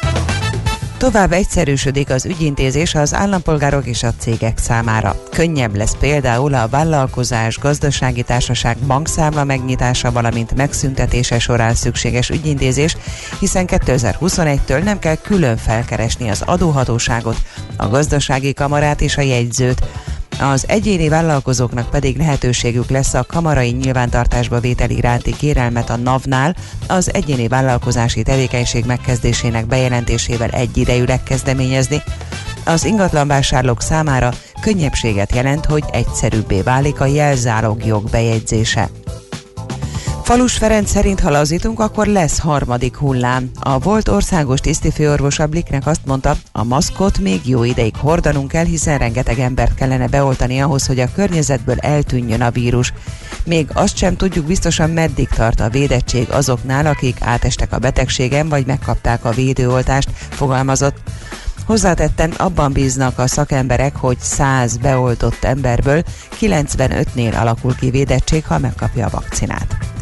[0.97, 5.15] Tovább egyszerűsödik az ügyintézés az állampolgárok és a cégek számára.
[5.31, 12.97] Könnyebb lesz például a vállalkozás, gazdasági társaság bankszámla megnyitása, valamint megszüntetése során szükséges ügyintézés,
[13.39, 17.37] hiszen 2021-től nem kell külön felkeresni az adóhatóságot,
[17.77, 19.81] a gazdasági kamarát és a jegyzőt.
[20.39, 26.55] Az egyéni vállalkozóknak pedig lehetőségük lesz a kamarai nyilvántartásba vétel iránti kérelmet a NAV-nál
[26.88, 32.01] az egyéni vállalkozási tevékenység megkezdésének bejelentésével egyidejűleg kezdeményezni.
[32.65, 38.89] Az ingatlanvásárlók számára könnyebbséget jelent, hogy egyszerűbbé válik a jelzálogjog bejegyzése.
[40.26, 43.49] Falus Ferenc szerint, ha lazítunk, akkor lesz harmadik hullám.
[43.59, 48.65] A volt országos tisztifőorvos a Bliknek azt mondta, a maszkot még jó ideig hordanunk kell,
[48.65, 52.93] hiszen rengeteg embert kellene beoltani ahhoz, hogy a környezetből eltűnjön a vírus.
[53.43, 58.65] Még azt sem tudjuk biztosan, meddig tart a védettség azoknál, akik átestek a betegségen, vagy
[58.65, 60.97] megkapták a védőoltást, fogalmazott.
[61.65, 66.03] Hozzátetten abban bíznak a szakemberek, hogy 100 beoltott emberből
[66.39, 69.94] 95-nél alakul ki védettség, ha megkapja a vakcinát.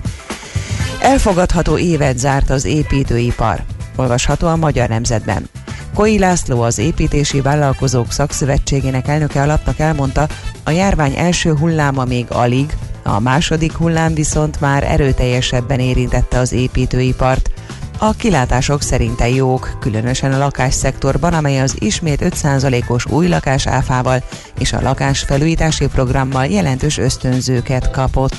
[1.03, 3.63] Elfogadható évet zárt az építőipar.
[3.95, 5.49] Olvasható a Magyar Nemzetben.
[5.93, 10.27] Koi László, az Építési Vállalkozók Szakszövetségének elnöke alapnak elmondta,
[10.63, 12.73] a járvány első hulláma még alig,
[13.03, 17.51] a második hullám viszont már erőteljesebben érintette az építőipart.
[17.97, 24.23] A kilátások szerinte jók, különösen a lakásszektorban, amely az ismét 5%-os új lakás áfával
[24.59, 28.35] és a lakásfelújítási programmal jelentős ösztönzőket kapott.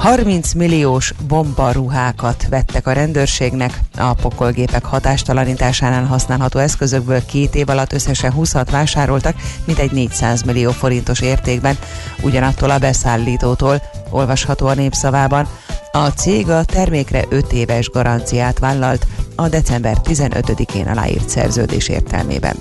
[0.00, 3.80] 30 milliós bombaruhákat vettek a rendőrségnek.
[3.96, 11.20] A pokolgépek hatástalanításánál használható eszközökből két év alatt összesen 20-at vásároltak, mintegy 400 millió forintos
[11.20, 11.78] értékben,
[12.22, 15.48] ugyanattól a beszállítótól, olvasható a népszavában.
[15.92, 22.56] A cég a termékre 5 éves garanciát vállalt a december 15-én aláírt szerződés értelmében.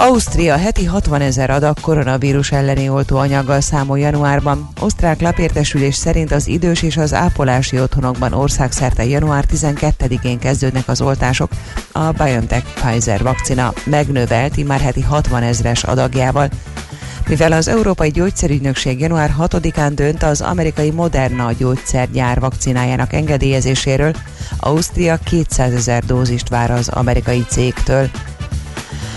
[0.00, 4.68] Ausztria heti 60 ezer adag koronavírus elleni oltóanyaggal számol januárban.
[4.80, 11.50] Osztrák lapértesülés szerint az idős és az ápolási otthonokban országszerte január 12-én kezdődnek az oltások.
[11.92, 16.48] A BioNTech Pfizer vakcina megnövelt már heti 60 ezres adagjával.
[17.28, 24.14] Mivel az Európai Gyógyszerügynökség január 6-án dönt az amerikai Moderna gyógyszergyár vakcinájának engedélyezéséről,
[24.58, 28.10] Ausztria 200 ezer dózist vár az amerikai cégtől.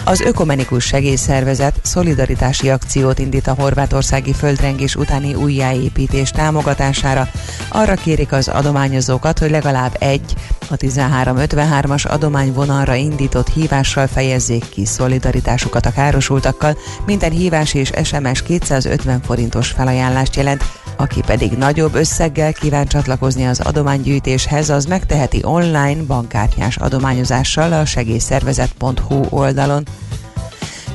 [0.06, 7.28] Az Ökomenikus Segélyszervezet szolidaritási akciót indít a horvátországi földrengés utáni újjáépítés támogatására.
[7.70, 10.34] Arra kérik az adományozókat, hogy legalább egy
[10.70, 16.78] a 1353-as adományvonalra indított hívással fejezzék ki szolidaritásukat a károsultakkal.
[17.06, 20.64] Minden hívás és SMS 250 forintos felajánlást jelent,
[20.98, 29.26] aki pedig nagyobb összeggel kíván csatlakozni az adománygyűjtéshez, az megteheti online bankkártyás adományozással a segélyszervezet.hu
[29.30, 29.84] oldalon.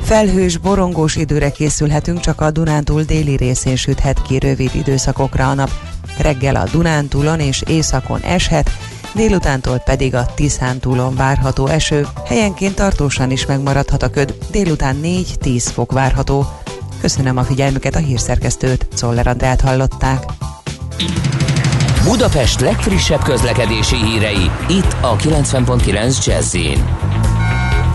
[0.07, 5.71] Felhős, borongós időre készülhetünk, csak a Dunántúl déli részén süthet ki rövid időszakokra a nap.
[6.19, 8.71] Reggel a Dunántúlon és északon eshet,
[9.15, 15.93] délutántól pedig a Tiszántúlon várható eső, helyenként tartósan is megmaradhat a köd, délután 4-10 fok
[15.93, 16.47] várható.
[17.01, 20.25] Köszönöm a figyelmüket, a hírszerkesztőt, Czoller Andrát hallották.
[22.05, 26.55] Budapest legfrissebb közlekedési hírei, itt a 90.9 jazz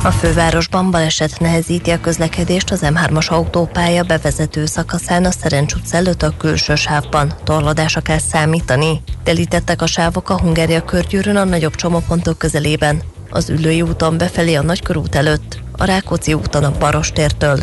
[0.03, 6.21] A fővárosban baleset nehezíti a közlekedést az M3-as autópálya bevezető szakaszán a Szerencs utca előtt
[6.21, 7.33] a külső sávban.
[7.43, 9.01] Torlódásra kell számítani.
[9.23, 13.01] Telítettek a sávok a Hungária körgyűrűn a nagyobb csomópontok közelében.
[13.29, 17.59] Az Ülői úton befelé a Nagykörút előtt, a Rákóczi úton a Barostértől.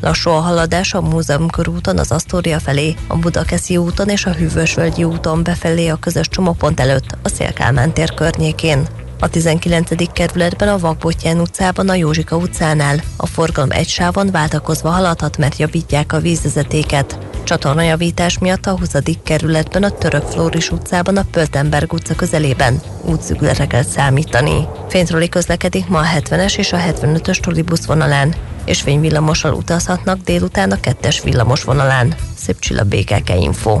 [0.00, 5.04] Lassú a haladás a Múzeum körúton az Asztória felé, a Budakeszi úton és a Hűvösvölgyi
[5.04, 8.86] úton befelé a közös csomópont előtt, a Szélkálmán tér környékén.
[9.22, 10.12] A 19.
[10.12, 16.12] kerületben a Vakbottyán utcában a Józsika utcánál a forgalom egy sávon váltakozva haladhat, mert javítják
[16.12, 17.18] a vízvezetéket.
[17.44, 18.90] Csatornajavítás miatt a 20.
[19.22, 24.68] kerületben a Török Flóris utcában a Pöltenberg utca közelében útszügletre kell számítani.
[24.88, 28.34] Fénytroli közlekedik ma a 70-es és a 75-ös trollibusz vonalán,
[28.64, 32.14] és fényvillamossal utazhatnak délután a 2-es villamos vonalán.
[32.36, 33.80] Szép csilla BKK Info.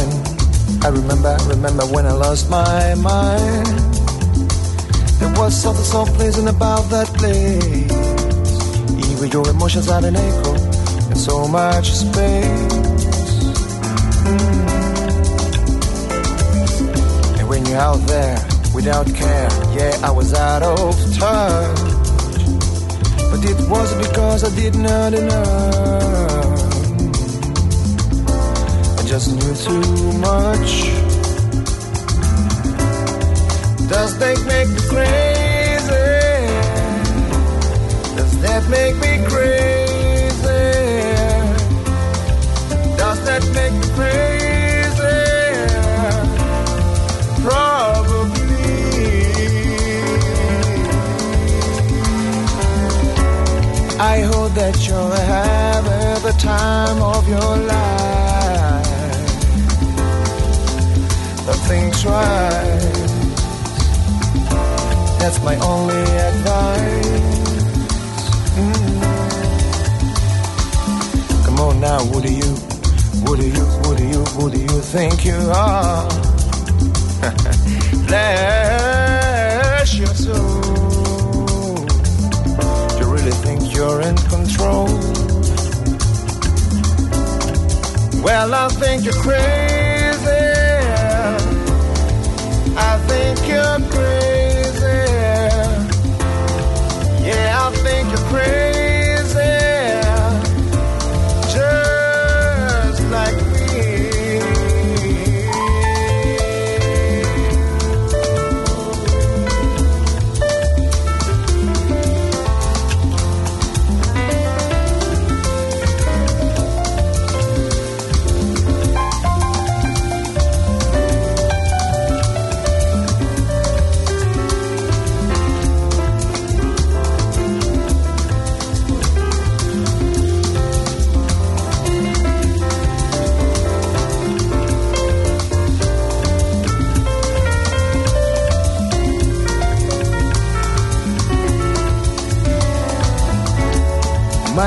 [0.89, 3.67] remember, remember when I lost my mind.
[5.19, 7.91] There was something so pleasing about that place.
[9.11, 12.73] Even your emotions had an echo and so much space.
[17.37, 18.39] And when you're out there
[18.73, 21.79] without care, yeah, I was out of touch.
[23.29, 26.40] But it wasn't because I did not enough.
[29.11, 29.83] Just knew too
[30.19, 30.71] much.
[33.89, 36.07] Does that make me crazy?
[38.15, 40.63] Does that make me crazy?
[42.95, 45.19] Does that make me crazy?
[47.43, 48.31] Probably.
[53.99, 57.80] I hope that you're having the time of your life.
[62.03, 62.09] The.
[65.19, 67.07] That's my only advice.
[68.57, 69.01] Mm.
[71.45, 72.55] Come on now, what do you,
[73.23, 76.09] what do you, what do you, what do you think you are?
[78.07, 80.61] Bless your soul.
[82.89, 84.87] Do you really think you're in control?
[88.23, 89.80] Well, I think you're crazy.
[93.11, 95.01] Think you're crazy.
[97.27, 98.90] Yeah, I think you're crazy.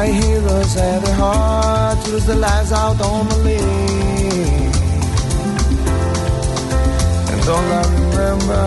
[0.00, 4.72] My heroes had a heart to lose their lives out on the lane.
[7.30, 8.66] And all I remember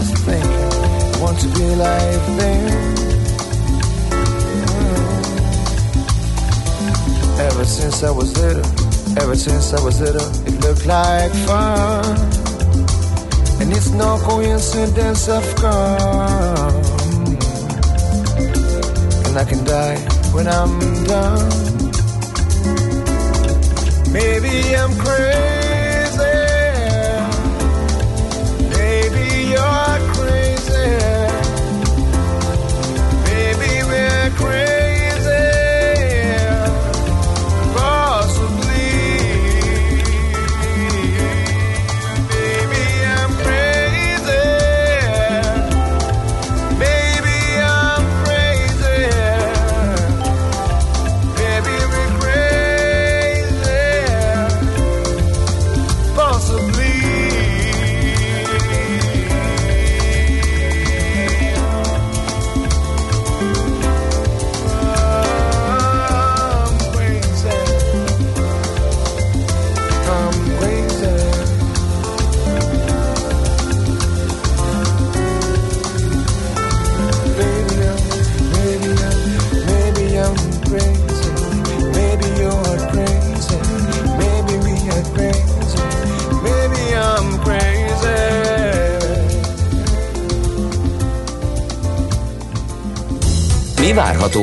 [0.00, 0.72] is thinking,
[1.14, 2.70] I want to be like them.
[7.48, 8.66] Ever since I was little,
[9.20, 12.04] ever since I was little, it looked like fun.
[13.60, 15.26] And it's no coincidence
[15.56, 16.87] come and
[19.38, 19.98] I can die
[20.32, 21.48] when I'm done.
[24.12, 25.47] Maybe I'm crazy.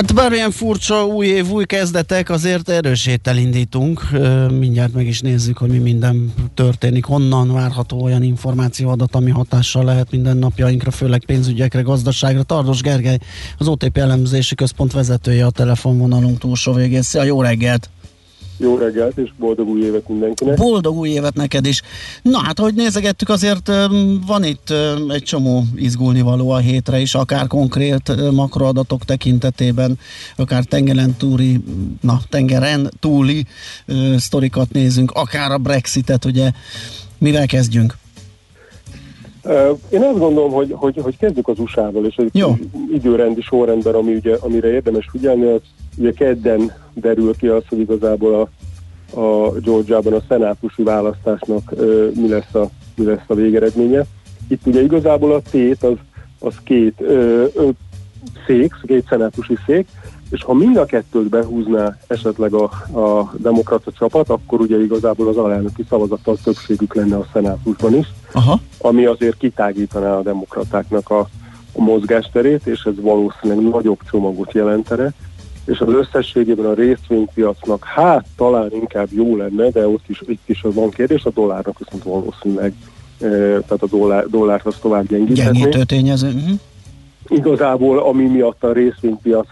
[0.00, 4.08] Hát bármilyen furcsa új év, új kezdetek, azért erős héttel indítunk.
[4.58, 10.10] Mindjárt meg is nézzük, hogy mi minden történik, honnan várható olyan információadat, ami hatással lehet
[10.10, 12.42] minden napjainkra, főleg pénzügyekre, gazdaságra.
[12.42, 13.18] Tardos Gergely,
[13.58, 17.02] az OTP elemzési központ vezetője a telefonvonalunk túlsó végén.
[17.02, 17.90] Szia, jó reggelt!
[18.62, 20.56] Jó reggelt, és boldog új évet mindenkinek.
[20.56, 21.82] Boldog új évet neked is.
[22.22, 23.70] Na hát, hogy nézegettük, azért
[24.26, 24.72] van itt
[25.08, 29.98] egy csomó izgulni való a hétre is, akár konkrét makroadatok tekintetében,
[30.36, 31.60] akár tengeren túli,
[32.00, 33.46] na, tengeren túli
[33.86, 36.50] ö, sztorikat nézünk, akár a Brexitet, ugye.
[37.18, 37.96] Mivel kezdjünk?
[39.88, 42.56] Én azt gondolom, hogy, hogy, hogy kezdjük az USA-val, és egy Jó.
[42.92, 45.60] időrendi sorrendben, ami ugye, amire érdemes figyelni, az
[45.96, 48.34] ugye kedden derül ki az, hogy igazából
[49.14, 54.04] a, a Georgiában a szenátusi választásnak ö, mi, lesz a, mi lesz a végeredménye.
[54.48, 55.96] Itt ugye igazából a tét az,
[56.38, 57.68] az két ö, ö,
[58.46, 59.88] szék, két szenátusi szék,
[60.30, 62.62] és ha mind a kettőt behúzná esetleg a,
[62.98, 68.60] a demokrata csapat, akkor ugye igazából az alelnöki szavazattal többségük lenne a szenátusban is, Aha.
[68.78, 71.28] ami azért kitágítaná a demokratáknak a,
[71.72, 75.12] a mozgásterét, és ez valószínűleg nagyobb csomagot jelentene,
[75.64, 80.60] és az összességében a részvénypiacnak hát talán inkább jó lenne, de ott is, itt is
[80.62, 82.74] van kérdés, a dollárnak viszont valószínűleg,
[83.20, 83.28] e,
[83.60, 85.58] tehát a dollár, dollárt az tovább gyengíthetné.
[85.58, 86.28] Gyengítő tényező.
[86.28, 86.58] Uh-huh.
[87.30, 89.48] Igazából, ami miatt a részvénypiac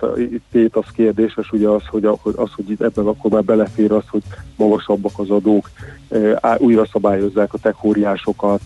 [0.50, 4.22] tét az kérdéses, ugye az, hogy, az, hogy itt ebben akkor már belefér az, hogy
[4.56, 5.70] magasabbak az adók,
[6.09, 8.60] eh, újra szabályozzák a tech óriásokat,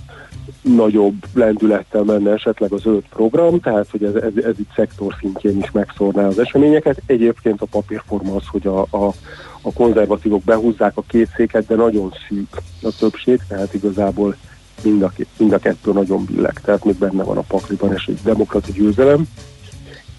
[0.62, 5.58] nagyobb lendülettel menne esetleg a zöld program, tehát hogy ez, ez, ez itt szektor szintjén
[5.58, 7.02] is megszórná az eseményeket.
[7.06, 9.12] Egyébként a papírforma az, hogy a, a,
[9.60, 14.36] a konzervatívok behúzzák a két széket, de nagyon szűk a többség, tehát igazából
[14.82, 18.18] mind a, mind a kettő nagyon billeg, tehát még benne van a pakliban és egy
[18.24, 19.28] demokrata győzelem.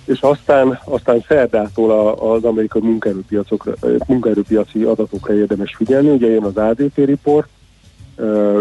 [0.05, 3.73] És aztán, aztán szerdától a, az amerikai munkaerőpiacokra,
[4.07, 6.09] munkaerőpiaci adatokra érdemes figyelni.
[6.09, 7.47] Ugye jön az ADP report,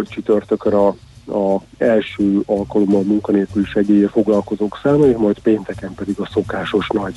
[0.08, 0.86] csütörtökön a,
[1.26, 7.14] a első alkalommal munkanélküli segélye foglalkozók száma, majd pénteken pedig a szokásos nagy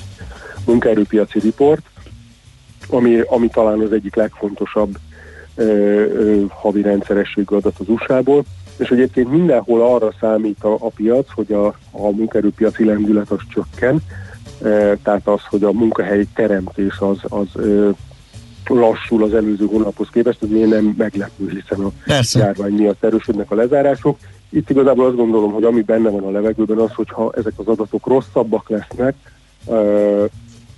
[0.64, 1.82] munkaerőpiaci report,
[2.88, 4.98] ami, ami talán az egyik legfontosabb
[5.54, 8.44] ö, ö, havi rendszerességű adat az USA-ból,
[8.76, 13.98] és egyébként mindenhol arra számít a, a piac, hogy a, a munkaerőpiaci lendület az csökken,
[14.62, 17.90] e, tehát az, hogy a munkahelyi teremtés az, az ö,
[18.68, 22.38] lassul az előző hónaphoz képest, ez még nem meglepő, hiszen a Persze.
[22.38, 24.18] járvány miatt erősödnek a lezárások.
[24.50, 28.06] Itt igazából azt gondolom, hogy ami benne van a levegőben az, hogyha ezek az adatok
[28.06, 29.14] rosszabbak lesznek,
[29.68, 30.24] ö,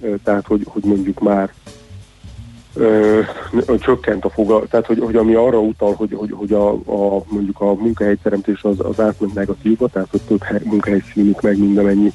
[0.00, 1.52] ö, tehát hogy, hogy mondjuk már
[2.78, 3.20] ö,
[3.80, 7.60] csökkent a foga, tehát hogy, hogy ami arra utal, hogy, hogy, hogy a, a, mondjuk
[7.60, 12.12] a munkahelyteremtés az, az átment negatívba, tehát hogy több hely, munkahely szűnik meg, mint amennyi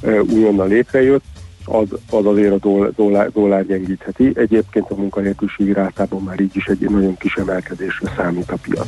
[0.00, 1.24] ö, újonnan létrejött,
[1.64, 4.32] az, az azért a dollár, dollár gyengítheti.
[4.34, 8.86] Egyébként a munkanélküliségi rátában már így is egy nagyon kis emelkedésre számít a piac.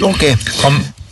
[0.00, 0.30] Oké.
[0.30, 0.32] Okay.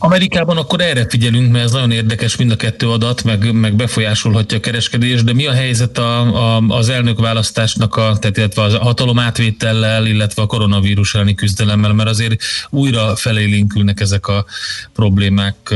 [0.02, 3.74] Am- Amerikában akkor erre figyelünk, mert ez nagyon érdekes mind a kettő adat, meg, meg
[3.74, 6.20] befolyásolhatja a kereskedést, de mi a helyzet a,
[6.56, 12.09] a, az elnökválasztásnak, a, tehát illetve a hatalom átvétellel, illetve a koronavírus elleni küzdelemmel, mert
[12.09, 14.44] azért újra felélénkülnek ezek a
[14.93, 15.74] problémák,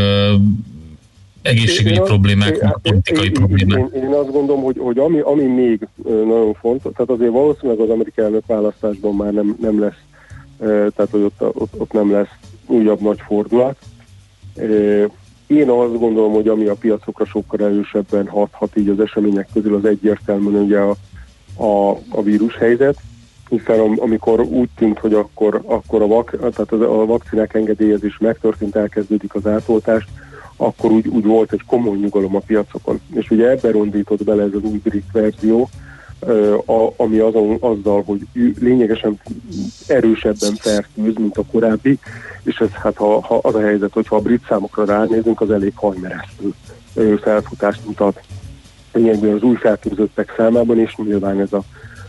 [1.42, 3.78] egészségügyi Én problémák, én- politikai én- problémák.
[3.94, 7.88] Én, én azt gondolom, hogy, hogy ami, ami még nagyon fontos, tehát azért valószínűleg az
[7.90, 10.00] amerikai elnök választásban már nem, nem lesz,
[10.96, 12.28] tehát hogy ott, ott, ott nem lesz
[12.66, 13.76] újabb nagy fordulat.
[15.46, 19.84] Én azt gondolom, hogy ami a piacokra sokkal erősebben hathat így az események közül, az
[19.84, 20.96] egyértelműen ugye a,
[21.56, 22.96] a, a vírushelyzet,
[23.48, 28.76] hiszen am- amikor úgy tűnt, hogy akkor, akkor a, vak, tehát a vakcinák engedélyezés megtörtént,
[28.76, 30.08] elkezdődik az átoltást,
[30.56, 33.00] akkor úgy, úgy volt egy komoly nyugalom a piacokon.
[33.14, 35.68] És ugye ebben rondított bele ez az új brit verzió,
[36.66, 38.20] a, ami azon, azzal, hogy
[38.60, 39.20] lényegesen
[39.86, 41.98] erősebben fertőz, mint a korábbi,
[42.42, 45.72] és ez hát ha, ha az a helyzet, hogyha a brit számokra ránézünk, az elég
[45.74, 46.52] hajmeresztő
[47.22, 48.20] felfutást mutat
[48.92, 51.62] lényegben az új fertőzöttek számában, és nyilván ez a,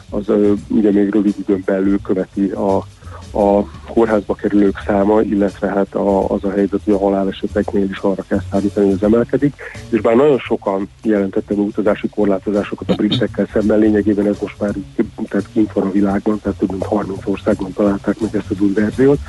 [0.09, 0.31] az
[0.67, 2.87] ugye még rövid időn belül követi a,
[3.35, 8.23] a kórházba kerülők száma, illetve hát a, az a helyzet, hogy a haláleseteknél is arra
[8.27, 9.55] kell számítani, hogy ez emelkedik,
[9.89, 14.71] és bár nagyon sokan jelentettek utazási korlátozásokat a britekkel szemben, lényegében ez most már
[15.29, 18.73] tehát kint van a világban, tehát több mint 30 országban találták meg ezt az új
[18.73, 19.19] verziót,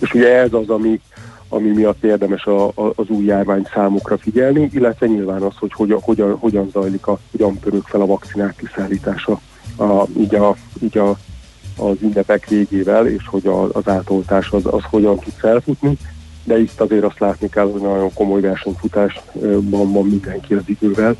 [0.00, 1.00] és ugye ez az, ami,
[1.48, 6.00] ami miatt érdemes a, a, az új járvány számokra figyelni, illetve nyilván az, hogy hogyan,
[6.00, 9.40] hogyan, hogyan zajlik, a, hogyan pörög fel a vakcinák kiszállítása.
[9.76, 11.18] A, így, a, így a,
[11.80, 15.96] az ünnepek végével, és hogy a, az átoltás az, az hogyan tud felfutni,
[16.44, 21.16] de itt azért azt látni kell, hogy nagyon komoly versenyfutásban van mindenki az idővel,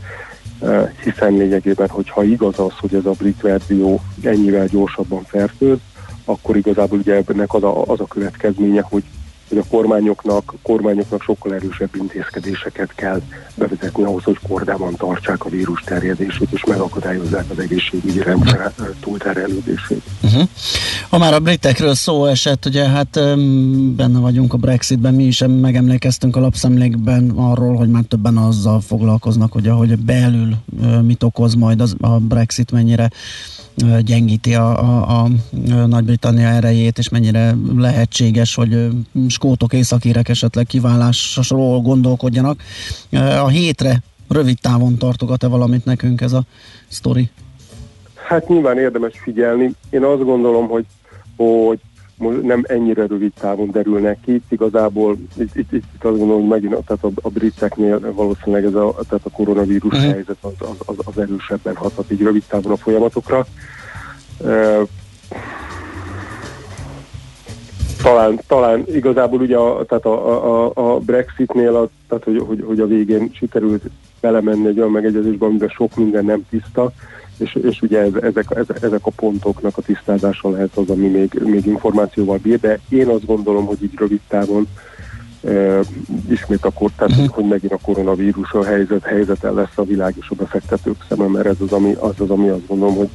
[0.61, 5.79] eh, hiszen lényegében, hogyha igaz az, hogy ez a brit verzió ennyivel gyorsabban fertőz,
[6.25, 9.03] akkor igazából ugye ennek az a, az a következménye, hogy
[9.51, 13.21] hogy a kormányoknak, kormányoknak sokkal erősebb intézkedéseket kell
[13.55, 20.03] bevezetni ahhoz, hogy kordában tartsák a vírus terjedését, és megakadályozzák az egészségügyi rendszer túlterhelődését.
[20.23, 20.49] Uh-huh.
[21.09, 23.21] Ha már a britekről szó esett, ugye hát
[23.97, 29.53] benne vagyunk a Brexitben, mi is megemlékeztünk a lapszemlékben arról, hogy már többen azzal foglalkoznak,
[29.53, 30.55] hogy ahogy belül
[31.03, 33.11] mit okoz majd az, a Brexit, mennyire
[34.01, 35.29] gyengíti a, a, a
[35.87, 38.89] Nagy-Britannia erejét, és mennyire lehetséges, hogy
[39.29, 42.63] skótok, északírek esetleg kiválásról gondolkodjanak.
[43.43, 46.43] A hétre rövid távon tartogat-e valamit nekünk ez a
[46.89, 47.31] sztori?
[48.15, 49.71] Hát nyilván érdemes figyelni.
[49.91, 50.87] Én azt gondolom, hogy,
[51.37, 51.79] hogy
[52.43, 54.35] nem ennyire rövid távon derülnek ki.
[54.35, 58.75] Itt igazából itt, itt, itt azt gondolom, hogy megint tehát a, a briteknél valószínűleg ez
[58.75, 60.09] a, tehát a koronavírus Mhm.
[60.11, 63.47] helyzet az, az, az, az erősebben hathat így rövid távon a folyamatokra.
[68.03, 72.81] Talán, talán igazából ugye a, tehát a, a, a Brexitnél, a, tehát hogy, hogy, hogy
[72.81, 73.83] a végén sikerült
[74.21, 76.93] belemenni egy olyan megegyezésbe, amiben sok minden nem tiszta,
[77.41, 78.47] és, és ugye ez, ezek,
[78.83, 83.27] ezek, a pontoknak a tisztázása lehet az, ami még, még információval bír, de én azt
[83.27, 84.69] gondolom, hogy így rövid távon
[85.45, 85.81] e,
[86.31, 87.35] ismét akkor, tehát uh-huh.
[87.35, 91.47] hogy megint a koronavírus a helyzet, helyzete lesz a világ és a befektetők szeme, mert
[91.47, 93.11] ez az, ami, az az, ami azt gondolom, hogy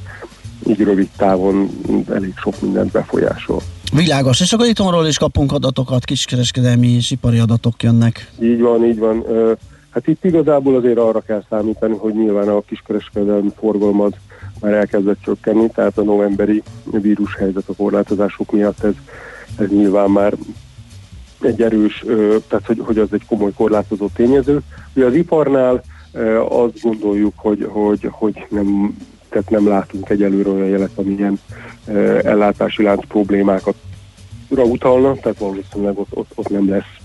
[0.68, 1.69] így rövid távon
[2.10, 3.61] elég sok mindent befolyásol.
[3.93, 8.31] Világos, és akkor itthonról is kapunk adatokat, kiskereskedelmi és ipari adatok jönnek.
[8.41, 9.23] Így van, így van.
[9.27, 9.52] Ö,
[9.95, 14.11] Hát itt igazából azért arra kell számítani, hogy nyilván a kiskereskedelmi forgalom az
[14.61, 18.93] már elkezdett csökkenni, tehát a novemberi vírushelyzet a korlátozások miatt ez,
[19.57, 20.34] ez nyilván már
[21.41, 22.03] egy erős,
[22.47, 24.61] tehát hogy, hogy az egy komoly korlátozó tényező.
[24.93, 25.84] Ugye az iparnál
[26.49, 28.97] azt gondoljuk, hogy, hogy, hogy nem,
[29.30, 31.39] tehát nem látunk egyelőre olyan jelet, amilyen
[32.23, 33.76] ellátási lánc problémákat
[34.49, 36.95] utalna, tehát valószínűleg ott, ott, ott nem lesz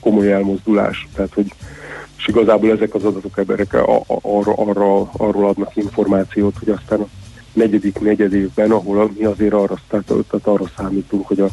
[0.00, 1.08] komoly elmozdulás.
[1.14, 1.52] Tehát, hogy
[2.20, 3.74] és igazából ezek az adatok emberek
[4.06, 7.08] arra, arra, arról adnak információt, hogy aztán a
[7.52, 10.12] negyedik negyed évben, ahol mi azért arra, tehát,
[10.42, 11.48] arra számítunk, hogy a,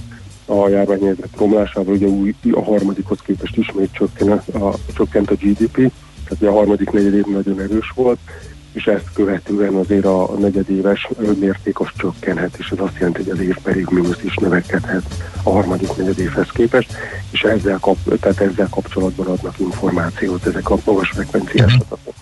[0.54, 5.92] a járványhelyzet romlásával ugye új, a harmadikhoz képest ismét csökken a, csökkent a GDP,
[6.28, 8.20] tehát a harmadik negyed év nagyon erős volt,
[8.78, 11.08] és ezt követően azért a negyedéves
[11.40, 15.04] mérték az csökkenhet, és ez azt jelenti, hogy az év év mínusz is növekedhet
[15.44, 16.92] a harmadik negyedévhez képest,
[17.32, 22.14] és ezzel, kap, tehát ezzel kapcsolatban adnak információt ezek a magas frekvenciás adatok.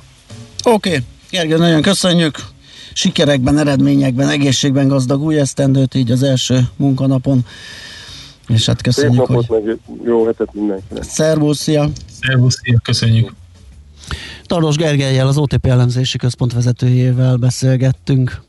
[0.63, 1.01] Oké, okay.
[1.31, 2.37] Gergő, nagyon köszönjük.
[2.93, 7.45] Sikerekben, eredményekben, egészségben gazdag új esztendőt, így az első munkanapon.
[8.47, 11.03] És hát Szép köszönjük, hogy napot, meg jó hetet mindenkinek!
[11.03, 11.89] szervusz, szia!
[12.21, 13.31] Szervusz, szia, köszönjük!
[14.45, 18.41] Tardos Gergelyel, az OTP elemzési központ vezetőjével beszélgettünk.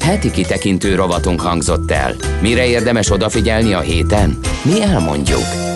[0.00, 2.14] Heti kitekintő rovatunk hangzott el.
[2.40, 4.38] Mire érdemes odafigyelni a héten?
[4.64, 5.75] Mi elmondjuk.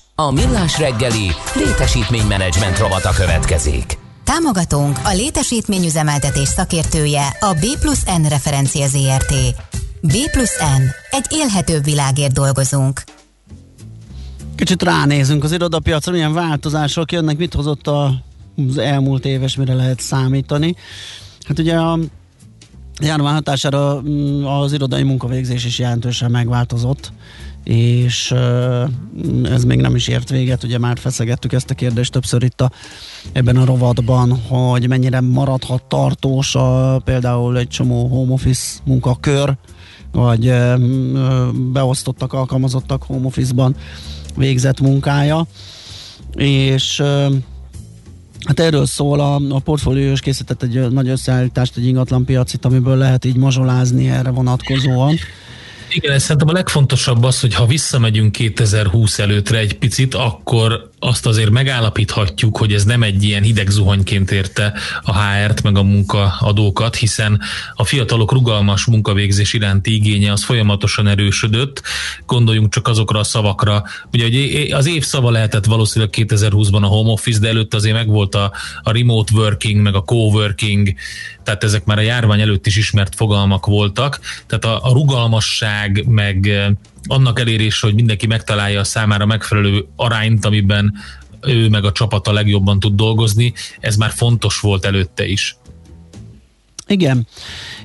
[0.15, 3.97] A millás reggeli létesítménymenedzsment rovata következik.
[4.23, 9.33] Támogatónk a létesítményüzemeltetés szakértője a B plusz N referencia ZRT.
[10.01, 10.81] B plusz N.
[11.09, 13.03] Egy élhetőbb világért dolgozunk.
[14.55, 18.13] Kicsit ránézünk az irodapiacra, milyen változások jönnek, mit hozott a,
[18.69, 20.75] az elmúlt éves, mire lehet számítani.
[21.47, 21.99] Hát ugye a
[23.01, 27.11] járvány hatására mm, az irodai munkavégzés is jelentősen megváltozott,
[27.63, 28.33] és
[29.43, 32.71] ez még nem is ért véget, ugye már feszegettük ezt a kérdést többször itt a,
[33.31, 39.55] ebben a rovatban, hogy mennyire maradhat tartós a, például egy csomó home office munkakör,
[40.11, 40.53] vagy
[41.71, 43.75] beosztottak, alkalmazottak home office-ban
[44.35, 45.47] végzett munkája,
[46.35, 47.03] és
[48.45, 52.97] Hát erről szól a, a portfólió is készített egy nagy összeállítást, egy ingatlan piacit, amiből
[52.97, 55.15] lehet így mazsolázni erre vonatkozóan.
[55.93, 61.49] Igen, szerintem a legfontosabb az, hogy ha visszamegyünk 2020 előttre egy picit, akkor azt azért
[61.49, 64.73] megállapíthatjuk, hogy ez nem egy ilyen hideg zuhanyként érte
[65.03, 67.41] a HR-t, meg a munkaadókat, hiszen
[67.75, 71.81] a fiatalok rugalmas munkavégzés iránti igénye az folyamatosan erősödött.
[72.25, 73.83] Gondoljunk csak azokra a szavakra.
[74.13, 78.35] Ugye hogy az év szava lehetett valószínűleg 2020-ban a home office, de előtt azért megvolt
[78.35, 78.51] a,
[78.83, 80.93] a remote working, meg a coworking,
[81.43, 84.19] tehát ezek már a járvány előtt is ismert fogalmak voltak.
[84.47, 86.49] Tehát a, a rugalmasság, meg
[87.07, 90.93] annak elérése, hogy mindenki megtalálja a számára megfelelő arányt, amiben
[91.41, 95.55] ő meg a csapata legjobban tud dolgozni, ez már fontos volt előtte is.
[96.87, 97.27] Igen,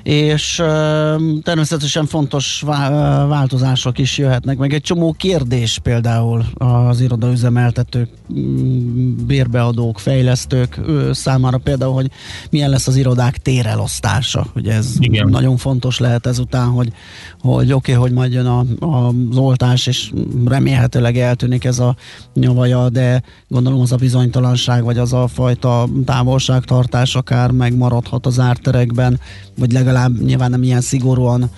[0.03, 8.09] és uh, természetesen fontos vá- változások is jöhetnek, meg egy csomó kérdés például az irodaüzemeltetők,
[8.33, 10.79] mm, bérbeadók, fejlesztők
[11.11, 12.11] számára például, hogy
[12.49, 14.47] milyen lesz az irodák térelosztása.
[14.55, 15.29] Ugye ez Igen.
[15.29, 16.91] nagyon fontos lehet ezután, hogy,
[17.39, 20.11] hogy oké, okay, hogy majd jön a, a, az oltás, és
[20.45, 21.95] remélhetőleg eltűnik ez a
[22.33, 28.39] nyavaja, de gondolom az a bizonytalanság, vagy az a fajta távolságtartás akár megmaradhat az
[28.87, 29.19] árterekben,
[29.57, 31.49] vagy legalább nyilván nem ilyen szigorúan,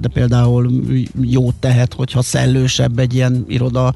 [0.00, 0.70] de például
[1.20, 3.94] jót tehet, hogyha szellősebb egy ilyen iroda,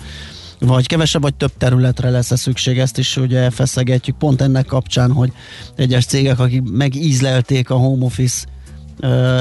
[0.60, 5.32] vagy kevesebb, vagy több területre lesz-e szükség, ezt is ugye feszegetjük pont ennek kapcsán, hogy
[5.76, 8.46] egyes cégek, akik megízlelték a home office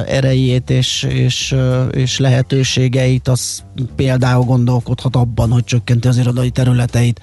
[0.07, 1.55] erejét és, és,
[1.91, 3.63] és lehetőségeit, az
[3.95, 7.21] például gondolkodhat abban, hogy csökkenti az irodai területeit,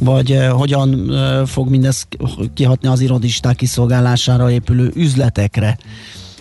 [0.00, 1.12] vagy hogyan
[1.46, 2.06] fog mindez
[2.54, 5.78] kihatni az irodisták kiszolgálására épülő üzletekre.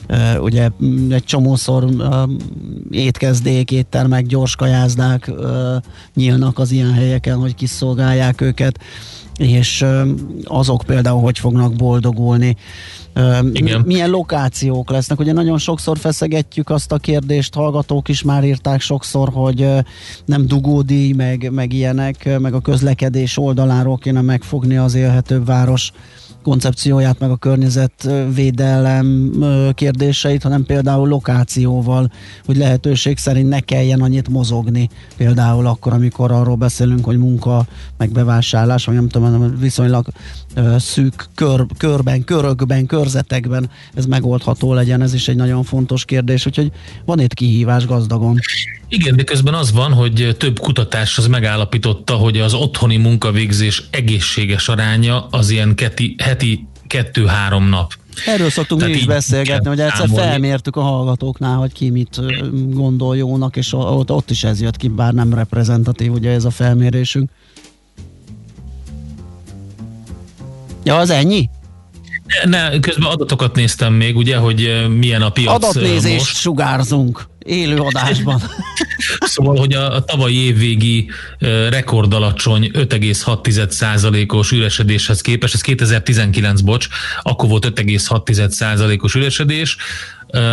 [0.09, 0.69] Uh, ugye
[1.09, 2.29] egy csomószor uh,
[2.89, 5.47] étkezdék, éttermek, gyors kajázdák uh,
[6.15, 8.79] nyílnak az ilyen helyeken, hogy kiszolgálják őket,
[9.37, 9.85] és
[10.43, 12.55] azok például hogy fognak boldogulni.
[13.53, 13.81] Igen.
[13.85, 15.19] Milyen lokációk lesznek?
[15.19, 19.67] Ugye nagyon sokszor feszegetjük azt a kérdést, hallgatók is már írták sokszor, hogy
[20.25, 25.91] nem dugódi, meg, meg ilyenek, meg a közlekedés oldaláról kéne megfogni az élhetőbb város
[26.43, 29.31] koncepcióját, meg a környezetvédelem
[29.73, 32.11] kérdéseit, hanem például lokációval,
[32.45, 34.89] hogy lehetőség szerint ne kelljen annyit mozogni.
[35.17, 37.65] Például akkor, amikor arról beszélünk, hogy munka,
[37.97, 40.05] meg bevásárlás, vagy nem tudom, viszonylag
[40.77, 45.01] szűk kör, körben, körökben, körzetekben ez megoldható legyen.
[45.01, 46.71] Ez is egy nagyon fontos kérdés, úgyhogy
[47.05, 48.39] van itt kihívás gazdagon.
[48.87, 54.67] Igen, de közben az van, hogy több kutatás az megállapította, hogy az otthoni munkavégzés egészséges
[54.67, 57.93] aránya az ilyen keti, heti kettő-három nap.
[58.25, 60.29] Erről szoktunk Tehát mi is beszélgetni, hogy egyszer számolni.
[60.29, 62.19] felmértük a hallgatóknál, hogy ki mit
[62.69, 66.49] gondol jónak, és ott, ott is ez jött ki, bár nem reprezentatív ugye ez a
[66.49, 67.29] felmérésünk.
[70.83, 71.49] Ja, az ennyi?
[72.43, 76.35] Ne, közben adatokat néztem még, ugye, hogy milyen a piac Adatnézést most.
[76.35, 78.41] sugárzunk élő adásban.
[79.19, 81.09] Szóval, hogy a, a tavalyi évvégi
[81.69, 86.87] rekordalacsony 5,6%-os üresedéshez képest, ez 2019, bocs,
[87.21, 89.77] akkor volt 5,6%-os üresedés,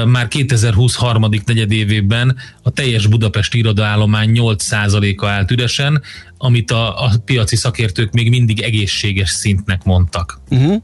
[0.06, 6.02] már 2020 harmadik negyedévében a teljes Budapest irodaállomány 8%-a állt üresen,
[6.38, 10.40] amit a, a piaci szakértők még mindig egészséges szintnek mondtak.
[10.50, 10.82] Uh-huh.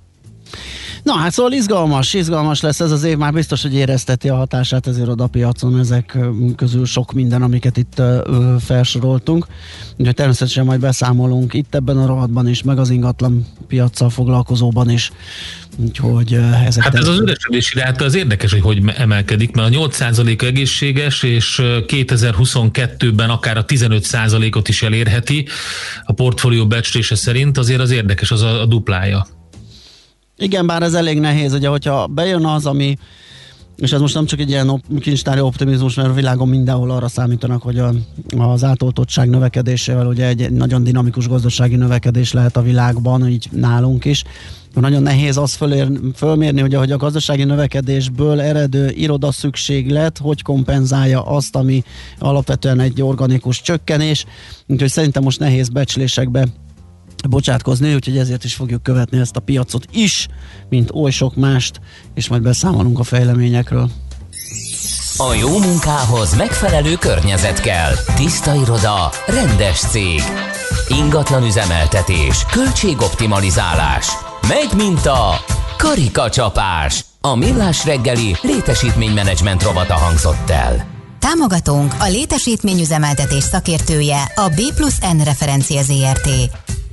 [1.03, 4.87] Na hát szóval izgalmas, izgalmas lesz ez az év, már biztos, hogy érezteti a hatását
[4.87, 6.19] az irodapiacon ezek
[6.57, 9.47] közül sok minden, amiket itt ö, felsoroltunk.
[9.97, 15.13] Úgyhogy természetesen majd beszámolunk itt ebben a rovatban is, meg az ingatlan piaccal foglalkozóban is.
[15.77, 19.71] Úgyhogy ezek Hát ez az természetesen- üresedési ráta az érdekes, hogy hogy emelkedik, mert a
[19.71, 25.47] 8% egészséges, és 2022-ben akár a 15%-ot is elérheti
[26.05, 29.27] a portfólió becslése szerint, azért az érdekes, az a, a duplája.
[30.39, 32.97] Igen, bár ez elég nehéz, ugye, hogyha bejön az, ami
[33.77, 37.09] és ez most nem csak egy ilyen op- kincstári optimizmus, mert a világon mindenhol arra
[37.09, 37.95] számítanak, hogy a,
[38.39, 44.25] az átoltottság növekedésével ugye egy, nagyon dinamikus gazdasági növekedés lehet a világban, így nálunk is.
[44.75, 51.23] Nagyon nehéz azt fölér, fölmérni, hogy ahogy a gazdasági növekedésből eredő iroda szükséglet, hogy kompenzálja
[51.23, 51.83] azt, ami
[52.19, 54.25] alapvetően egy organikus csökkenés.
[54.67, 56.47] Úgyhogy szerintem most nehéz becslésekbe
[57.29, 60.29] bocsátkozni, úgyhogy ezért is fogjuk követni ezt a piacot is,
[60.69, 61.81] mint oly sok mást,
[62.15, 63.91] és majd beszámolunk a fejleményekről.
[65.17, 67.93] A jó munkához megfelelő környezet kell.
[68.17, 70.21] Tiszta iroda, rendes cég.
[70.89, 74.09] Ingatlan üzemeltetés, költségoptimalizálás.
[74.49, 75.45] Megy mint a
[75.79, 77.05] karikacsapás.
[77.21, 80.87] A millás reggeli létesítménymenedzsment rovata hangzott el.
[81.19, 86.29] Támogatónk a létesítményüzemeltetés szakértője a B plusz N referencia ZRT.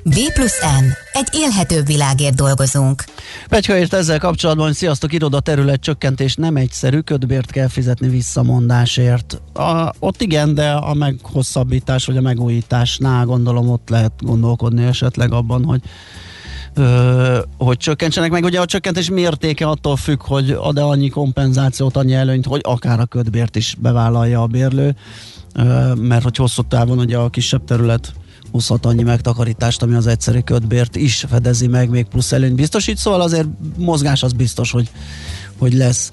[0.04, 0.86] B plusz N.
[1.12, 3.04] Egy élhetőbb világért dolgozunk.
[3.48, 9.42] Pegyka írt ezzel kapcsolatban, sziasztok, iroda terület csökkentés nem egyszerű, ködbért kell fizetni visszamondásért.
[9.54, 15.64] A, ott igen, de a meghosszabbítás vagy a megújításnál gondolom ott lehet gondolkodni esetleg abban,
[15.64, 15.82] hogy
[16.74, 18.44] ö, hogy csökkentsenek meg.
[18.44, 23.06] Ugye a csökkentés mértéke attól függ, hogy ad-e annyi kompenzációt, annyi előnyt, hogy akár a
[23.06, 24.96] ködbért is bevállalja a bérlő,
[25.56, 28.14] ö, mert hogy hosszú távon ugye a kisebb terület
[28.52, 33.22] hozhat annyi megtakarítást, ami az egyszerű ködbért is fedezi meg, még plusz előnyt biztosít, szóval
[33.22, 33.48] azért
[33.78, 34.90] mozgás az biztos, hogy,
[35.58, 36.12] hogy lesz.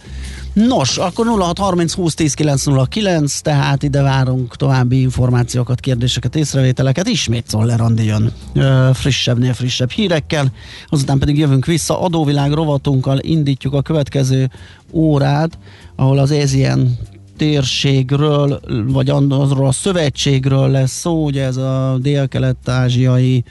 [0.53, 7.09] Nos, akkor 0630 20 10 909, tehát ide várunk további információkat, kérdéseket, észrevételeket.
[7.09, 10.53] Ismét Czoller Andi jön ö, frissebbnél frissebb hírekkel,
[10.89, 14.51] azután pedig jövünk vissza adóvilág rovatunkkal, indítjuk a következő
[14.93, 15.59] órát,
[15.97, 16.99] ahol az Ézien
[17.39, 23.45] térségről, vagy arról a szövetségről lesz szó, ugye ez a dél-kelet-ázsiai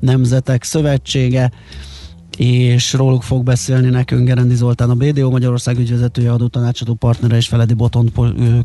[0.00, 1.52] nemzetek szövetsége,
[2.36, 7.46] és róluk fog beszélni nekünk Gerendi Zoltán, a BDO Magyarország ügyvezetője, adó tanácsadó partnere és
[7.46, 8.12] Feledi Botont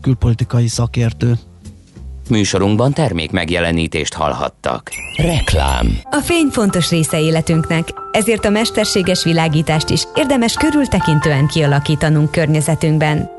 [0.01, 1.33] külpolitikai szakértő.
[2.29, 4.91] Műsorunkban termék megjelenítést hallhattak.
[5.15, 5.99] Reklám.
[6.03, 13.38] A fény fontos része életünknek, ezért a mesterséges világítást is érdemes körültekintően kialakítanunk környezetünkben.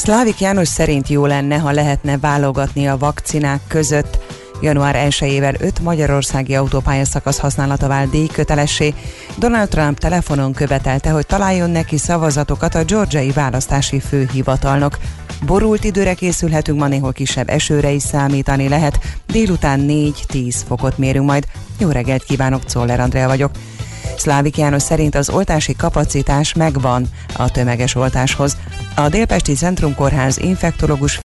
[0.00, 4.18] Szlávik János szerint jó lenne, ha lehetne válogatni a vakcinák között.
[4.60, 8.94] Január 1-ével 5 magyarországi autópályaszakasz használata vált díjkötelessé.
[9.38, 14.98] Donald Trump telefonon követelte, hogy találjon neki szavazatokat a georgiai választási főhivatalnok.
[15.46, 18.98] Borult időre készülhetünk, ma néhol kisebb esőre is számítani lehet.
[19.26, 21.44] Délután 4-10 fokot mérünk majd.
[21.78, 23.50] Jó reggelt kívánok, Czoller Andrea vagyok.
[24.16, 27.06] Szlávik János szerint az oltási kapacitás megvan
[27.36, 28.56] a tömeges oltáshoz.
[28.94, 31.16] A Délpesti Centrum Kórház infektológus